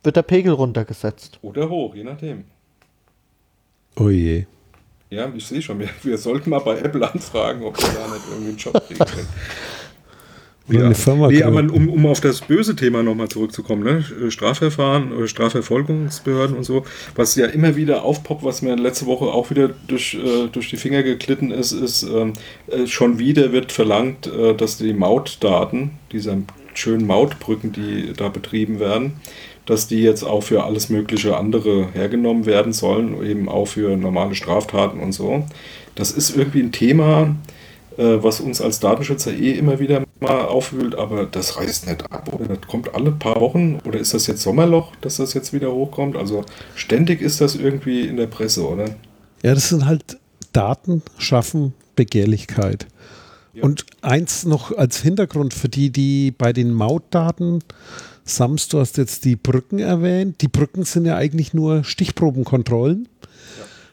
[0.02, 1.38] Wird der Pegel runtergesetzt.
[1.42, 2.44] oder hoch, je nachdem.
[3.96, 4.46] Oh je.
[5.10, 8.24] Ja, ich sehe schon, wir, wir sollten mal bei Apple anfragen, ob wir da nicht
[8.30, 9.28] irgendwie einen Job kriegen können.
[10.68, 14.30] Oder eine Firma nee, aber um, um auf das böse Thema nochmal zurückzukommen, ne?
[14.30, 16.84] Strafverfahren, äh, Strafverfolgungsbehörden und so,
[17.16, 20.76] was ja immer wieder aufpoppt, was mir letzte Woche auch wieder durch, äh, durch die
[20.76, 22.34] Finger geglitten ist, ist, ähm,
[22.68, 26.38] äh, schon wieder wird verlangt, äh, dass die Mautdaten, diese
[26.74, 29.14] schönen Mautbrücken, die da betrieben werden,
[29.70, 34.34] dass die jetzt auch für alles mögliche andere hergenommen werden sollen, eben auch für normale
[34.34, 35.44] Straftaten und so.
[35.94, 37.36] Das ist irgendwie ein Thema,
[37.96, 42.32] äh, was uns als Datenschützer eh immer wieder mal aufwühlt, aber das reißt nicht ab
[42.32, 45.70] oder das kommt alle paar Wochen oder ist das jetzt Sommerloch, dass das jetzt wieder
[45.70, 46.16] hochkommt?
[46.16, 46.44] Also
[46.74, 48.86] ständig ist das irgendwie in der Presse, oder?
[49.44, 50.18] Ja, das sind halt
[50.52, 52.88] Daten schaffen Begehrlichkeit.
[53.52, 53.62] Ja.
[53.62, 57.60] Und eins noch als Hintergrund für die, die bei den Mautdaten,
[58.30, 60.40] Sams, du hast jetzt die Brücken erwähnt.
[60.40, 63.08] Die Brücken sind ja eigentlich nur Stichprobenkontrollen.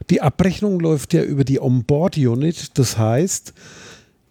[0.10, 2.78] Die Abrechnung läuft ja über die Onboard-Unit.
[2.78, 3.54] Das heißt,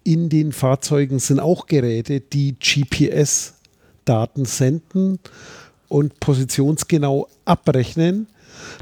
[0.03, 5.19] in den Fahrzeugen sind auch Geräte, die GPS-Daten senden
[5.87, 8.27] und positionsgenau abrechnen.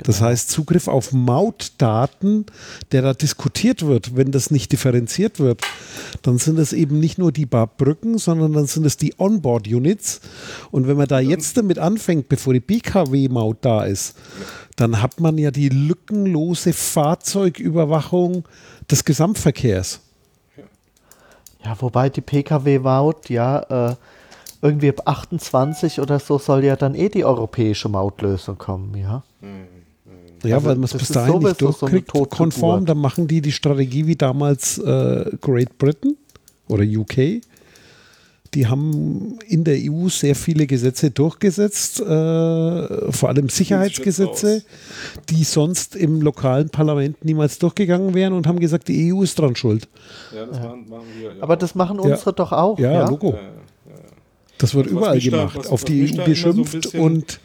[0.03, 2.45] Das heißt, Zugriff auf Mautdaten,
[2.91, 5.61] der da diskutiert wird, wenn das nicht differenziert wird,
[6.21, 10.21] dann sind es eben nicht nur die paar Brücken, sondern dann sind es die Onboard-Units.
[10.71, 14.15] Und wenn man da jetzt damit anfängt, bevor die BKW-Maut da ist,
[14.75, 18.43] dann hat man ja die lückenlose Fahrzeugüberwachung
[18.89, 20.01] des Gesamtverkehrs.
[21.63, 23.95] Ja, wobei die Pkw-Maut, ja, äh,
[24.61, 29.23] irgendwie ab 28 oder so soll ja dann eh die europäische Mautlösung kommen, ja.
[30.43, 32.29] Ja, Also weil man es das bis dahin nicht so durchkriegt, Totgeburt.
[32.31, 36.17] konform, dann machen die die Strategie wie damals äh, Great Britain
[36.67, 37.41] oder UK.
[38.53, 42.03] Die haben in der EU sehr viele Gesetze durchgesetzt, äh,
[43.11, 44.63] vor allem Sicherheitsgesetze,
[45.29, 49.55] die sonst im lokalen Parlament niemals durchgegangen wären und haben gesagt, die EU ist dran
[49.57, 49.89] schuld.
[50.33, 51.29] Ja, das Machen, machen wir.
[51.36, 51.43] Ja.
[51.43, 53.09] Aber das machen unsere doch auch, Ja, ja.
[53.09, 53.31] Logo.
[53.31, 53.95] Ja, ja.
[54.57, 57.39] Das wird Was überall da- gemacht, was- auf was die EU so geschimpft bisschen- und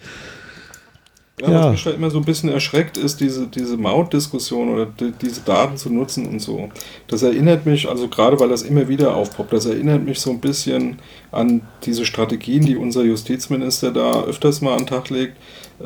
[1.40, 1.64] Ja, Ja.
[1.64, 5.40] was mich da immer so ein bisschen erschreckt, ist diese, diese Mautdiskussion oder die, diese
[5.42, 6.68] Daten zu nutzen und so.
[7.08, 10.40] Das erinnert mich, also gerade weil das immer wieder aufpoppt, das erinnert mich so ein
[10.40, 10.98] bisschen
[11.32, 15.36] an diese Strategien, die unser Justizminister da öfters mal an den Tag legt.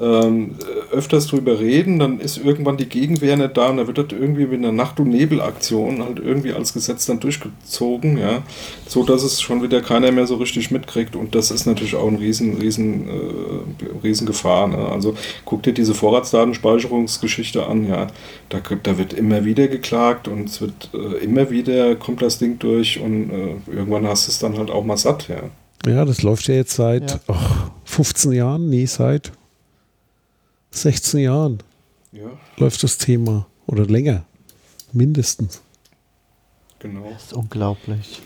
[0.00, 0.56] Ähm,
[0.90, 4.46] öfters drüber reden, dann ist irgendwann die Gegenwehr nicht da und dann wird das irgendwie
[4.46, 8.42] mit einer Nacht- und Nebelaktion halt irgendwie als Gesetz dann durchgezogen, ja,
[8.88, 12.08] so dass es schon wieder keiner mehr so richtig mitkriegt und das ist natürlich auch
[12.08, 14.88] ein riesen, riesen, äh, riesen Gefahr, ne?
[14.88, 15.14] Also
[15.44, 18.08] guck dir diese Vorratsdatenspeicherungsgeschichte an, ja,
[18.48, 22.58] da, da wird immer wieder geklagt und es wird äh, immer wieder kommt das Ding
[22.58, 25.90] durch und äh, irgendwann hast du es dann halt auch mal satt, ja.
[25.90, 27.20] ja, das läuft ja jetzt seit Ja.
[27.28, 29.32] ach, 15 Jahren, nee, seit
[30.76, 31.58] 16 Jahren
[32.12, 34.24] Ja, läuft das Thema oder länger,
[34.92, 35.62] mindestens.
[36.78, 37.10] genau.
[37.12, 38.22] Das ist unglaublich.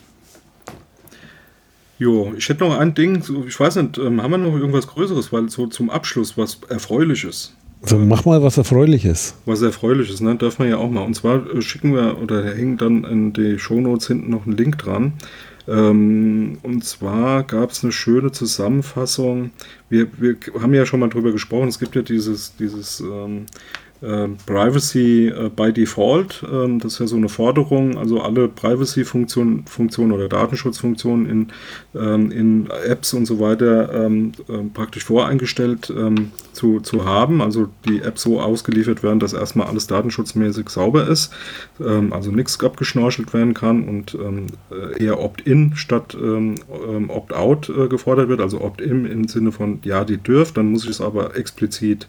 [1.99, 4.87] Jo, ich hätte noch ein Ding, so, ich weiß nicht, ähm, haben wir noch irgendwas
[4.87, 7.55] Größeres, weil so zum Abschluss was Erfreuliches.
[7.83, 9.35] So, mach mal was Erfreuliches.
[9.47, 10.37] Was Erfreuliches, ne?
[10.37, 11.03] Darf man ja auch mal.
[11.05, 14.79] Und zwar äh, schicken wir, oder hängt dann in die Shownotes hinten noch ein Link
[14.79, 15.15] dran.
[15.69, 19.51] Ähm, und zwar gab es eine schöne Zusammenfassung.
[19.91, 21.69] Wir, wir haben ja schon mal drüber gesprochen.
[21.69, 23.45] Es gibt ja dieses, dieses ähm,
[24.01, 26.45] äh, Privacy äh, by Default.
[26.51, 31.49] Ähm, das ist ja so eine Forderung, also alle Privacy-Funktionen Funktionen oder Datenschutzfunktionen in,
[31.95, 34.33] ähm, in Apps und so weiter ähm,
[34.75, 37.41] praktisch voreingestellt ähm, zu, zu haben.
[37.41, 41.33] Also die Apps so ausgeliefert werden, dass erstmal alles datenschutzmäßig sauber ist,
[41.81, 46.17] ähm, also nichts abgeschnorchelt werden kann und ähm, äh, eher Opt-in statt
[47.09, 48.41] Opt-out äh, gefordert wird.
[48.41, 52.09] Also Opt-in im Sinne von, ja, die dürft, dann muss ich es aber explizit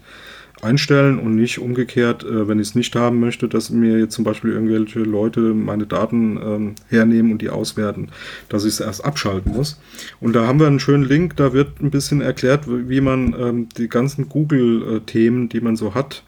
[0.62, 4.24] einstellen und nicht umgekehrt, äh, wenn ich es nicht haben möchte, dass mir jetzt zum
[4.24, 8.10] Beispiel irgendwelche Leute meine Daten ähm, hernehmen und die auswerten,
[8.50, 9.80] dass ich es erst abschalten muss.
[10.20, 13.70] Und da haben wir einen schönen Link, da wird ein bisschen erklärt, wie man ähm,
[13.78, 16.24] die ganzen Google-Themen, die man so hat,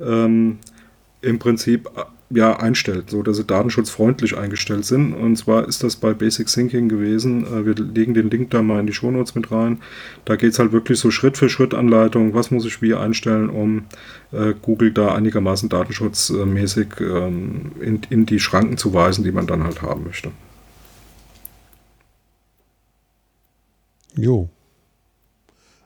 [0.00, 0.58] ähm,
[1.20, 1.88] im Prinzip
[2.30, 5.12] ja, einstellt, so dass sie datenschutzfreundlich eingestellt sind.
[5.12, 7.46] Und zwar ist das bei Basic Thinking gewesen.
[7.46, 9.80] Äh, wir legen den Link da mal in die Shownotes mit rein.
[10.24, 13.50] Da geht es halt wirklich so Schritt für Schritt Anleitung, was muss ich wie einstellen,
[13.50, 13.84] um
[14.32, 19.64] äh, Google da einigermaßen datenschutzmäßig ähm, in, in die Schranken zu weisen, die man dann
[19.64, 20.30] halt haben möchte.
[24.16, 24.48] Jo.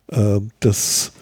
[0.08, 1.12] Äh, das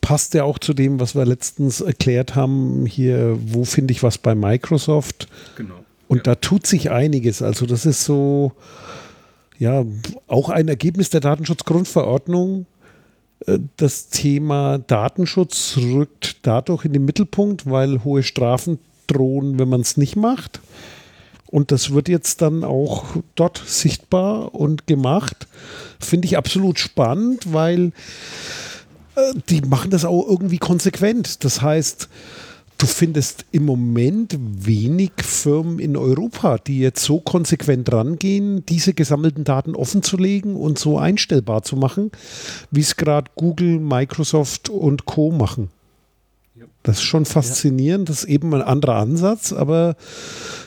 [0.00, 4.18] passt ja auch zu dem, was wir letztens erklärt haben, hier, wo finde ich was
[4.18, 5.28] bei Microsoft.
[5.56, 5.74] Genau.
[6.08, 6.22] Und ja.
[6.24, 7.42] da tut sich einiges.
[7.42, 8.52] Also das ist so,
[9.58, 9.84] ja,
[10.26, 12.66] auch ein Ergebnis der Datenschutzgrundverordnung.
[13.46, 19.82] Äh, das Thema Datenschutz rückt dadurch in den Mittelpunkt, weil hohe Strafen drohen, wenn man
[19.82, 20.60] es nicht macht.
[21.46, 25.48] Und das wird jetzt dann auch dort sichtbar und gemacht.
[25.98, 27.92] Finde ich absolut spannend, weil
[29.48, 31.44] die machen das auch irgendwie konsequent.
[31.44, 32.08] Das heißt,
[32.78, 39.44] du findest im Moment wenig Firmen in Europa, die jetzt so konsequent rangehen, diese gesammelten
[39.44, 42.10] Daten offenzulegen und so einstellbar zu machen,
[42.70, 45.68] wie es gerade Google, Microsoft und Co machen.
[46.82, 49.96] Das ist schon faszinierend, das ist eben ein anderer Ansatz, aber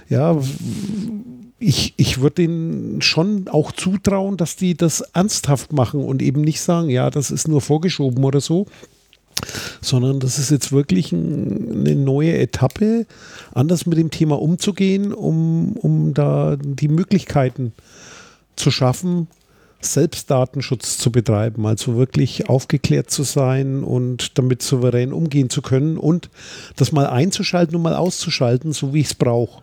[0.09, 0.37] ja,
[1.63, 6.59] ich, ich würde denen schon auch zutrauen, dass die das ernsthaft machen und eben nicht
[6.59, 8.67] sagen, ja, das ist nur vorgeschoben oder so,
[9.81, 13.05] sondern das ist jetzt wirklich ein, eine neue Etappe,
[13.53, 17.71] anders mit dem Thema umzugehen, um, um da die Möglichkeiten
[18.57, 19.27] zu schaffen,
[19.79, 25.97] selbst Datenschutz zu betreiben, also wirklich aufgeklärt zu sein und damit souverän umgehen zu können
[25.97, 26.29] und
[26.75, 29.61] das mal einzuschalten und mal auszuschalten, so wie ich es brauche.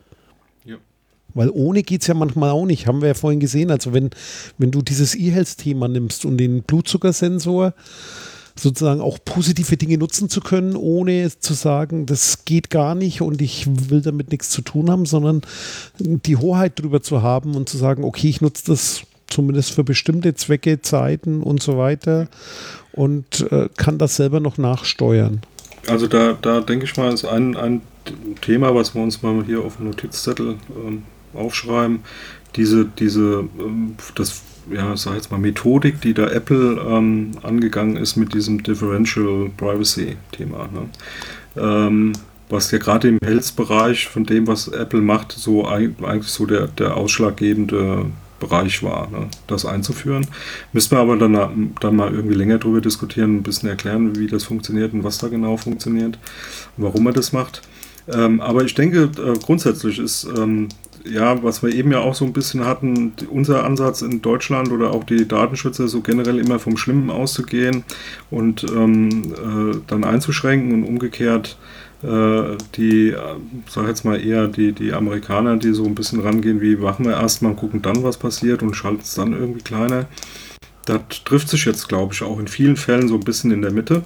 [1.33, 3.71] Weil ohne geht es ja manchmal auch nicht, haben wir ja vorhin gesehen.
[3.71, 4.09] Also wenn,
[4.57, 7.73] wenn du dieses E-Health-Thema nimmst und den Blutzuckersensor
[8.55, 13.41] sozusagen auch positive Dinge nutzen zu können, ohne zu sagen, das geht gar nicht und
[13.41, 15.41] ich will damit nichts zu tun haben, sondern
[15.99, 20.35] die Hoheit drüber zu haben und zu sagen, okay, ich nutze das zumindest für bestimmte
[20.35, 22.27] Zwecke, Zeiten und so weiter
[22.91, 25.41] und äh, kann das selber noch nachsteuern.
[25.87, 27.81] Also da, da denke ich mal, ist ein, ein
[28.41, 31.03] Thema, was wir uns mal hier auf dem Notizzettel ähm,
[31.33, 31.99] aufschreiben,
[32.55, 38.15] diese, diese, ähm, das, ja, sag jetzt mal, Methodik, die da Apple ähm, angegangen ist
[38.15, 40.69] mit diesem Differential Privacy-Thema.
[40.73, 40.89] Ne?
[41.57, 42.13] Ähm,
[42.49, 46.97] was ja gerade im Health-Bereich von dem, was Apple macht, so eigentlich so der, der
[46.97, 48.07] ausschlaggebende
[48.41, 50.27] Bereich war, ne, das einzuführen.
[50.73, 54.43] Müssen wir aber dann, dann mal irgendwie länger drüber diskutieren, ein bisschen erklären, wie das
[54.43, 56.19] funktioniert und was da genau funktioniert
[56.75, 57.61] warum er das macht.
[58.11, 60.69] Ähm, aber ich denke, äh, grundsätzlich ist ähm,
[61.05, 64.91] ja, was wir eben ja auch so ein bisschen hatten, unser Ansatz in Deutschland oder
[64.91, 67.83] auch die Datenschützer so generell immer vom Schlimmen auszugehen
[68.29, 71.57] und ähm, äh, dann einzuschränken und umgekehrt
[72.03, 73.35] äh, die, äh,
[73.69, 77.13] sag jetzt mal eher die, die Amerikaner, die so ein bisschen rangehen, wie machen wir
[77.13, 80.07] erstmal, gucken dann, was passiert und schalten es dann irgendwie kleiner.
[80.85, 83.71] Das trifft sich jetzt, glaube ich, auch in vielen Fällen so ein bisschen in der
[83.71, 84.03] Mitte.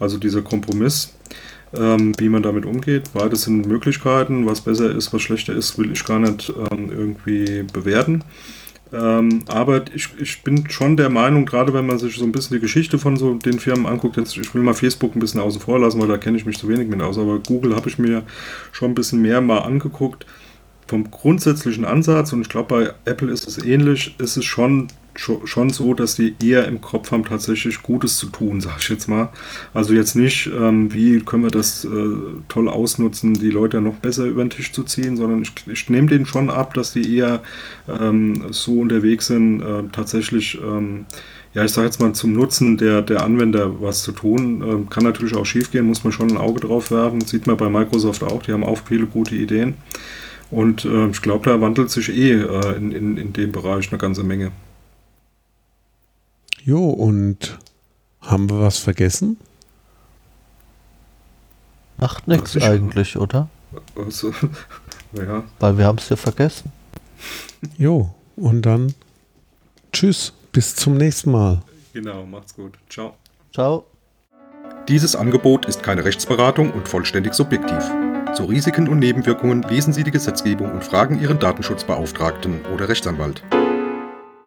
[0.00, 1.14] Also dieser Kompromiss.
[1.76, 3.12] Ähm, wie man damit umgeht.
[3.12, 4.46] Beides sind Möglichkeiten.
[4.46, 8.24] Was besser ist, was schlechter ist, will ich gar nicht ähm, irgendwie bewerten.
[8.90, 12.56] Ähm, aber ich, ich bin schon der Meinung, gerade wenn man sich so ein bisschen
[12.56, 15.60] die Geschichte von so den Firmen anguckt, jetzt, ich will mal Facebook ein bisschen außen
[15.60, 17.98] vor lassen, weil da kenne ich mich zu wenig mit aus, aber Google habe ich
[17.98, 18.22] mir
[18.72, 20.24] schon ein bisschen mehr mal angeguckt.
[20.86, 24.88] Vom grundsätzlichen Ansatz, und ich glaube bei Apple ist es ähnlich, ist es schon scho-
[25.18, 29.08] schon so, dass die eher im Kopf haben, tatsächlich Gutes zu tun, sag ich jetzt
[29.08, 29.30] mal.
[29.74, 31.88] Also jetzt nicht, ähm, wie können wir das äh,
[32.48, 36.08] toll ausnutzen, die Leute noch besser über den Tisch zu ziehen, sondern ich, ich nehme
[36.08, 37.42] denen schon ab, dass die eher
[37.88, 41.06] ähm, so unterwegs sind, äh, tatsächlich, ähm,
[41.54, 44.62] ja, ich sage jetzt mal zum Nutzen der, der Anwender was zu tun.
[44.62, 47.22] Ähm, kann natürlich auch schief gehen, muss man schon ein Auge drauf werfen.
[47.22, 49.74] Sieht man bei Microsoft auch, die haben auch viele gute Ideen.
[50.50, 53.98] Und äh, ich glaube, da wandelt sich eh äh, in, in, in dem Bereich eine
[53.98, 54.52] ganze Menge.
[56.64, 57.58] Jo, und
[58.20, 59.38] haben wir was vergessen?
[61.98, 62.70] Macht nichts sicher.
[62.70, 63.48] eigentlich, oder?
[63.96, 64.32] Also,
[65.12, 66.72] ja, Weil wir haben es ja vergessen.
[67.76, 68.94] Jo, und dann
[69.92, 71.62] tschüss, bis zum nächsten Mal.
[71.92, 72.78] genau, macht's gut.
[72.88, 73.14] Ciao.
[73.52, 73.84] Ciao.
[74.88, 77.82] Dieses Angebot ist keine Rechtsberatung und vollständig subjektiv.
[78.34, 83.42] Zu Risiken und Nebenwirkungen lesen Sie die Gesetzgebung und fragen Ihren Datenschutzbeauftragten oder Rechtsanwalt.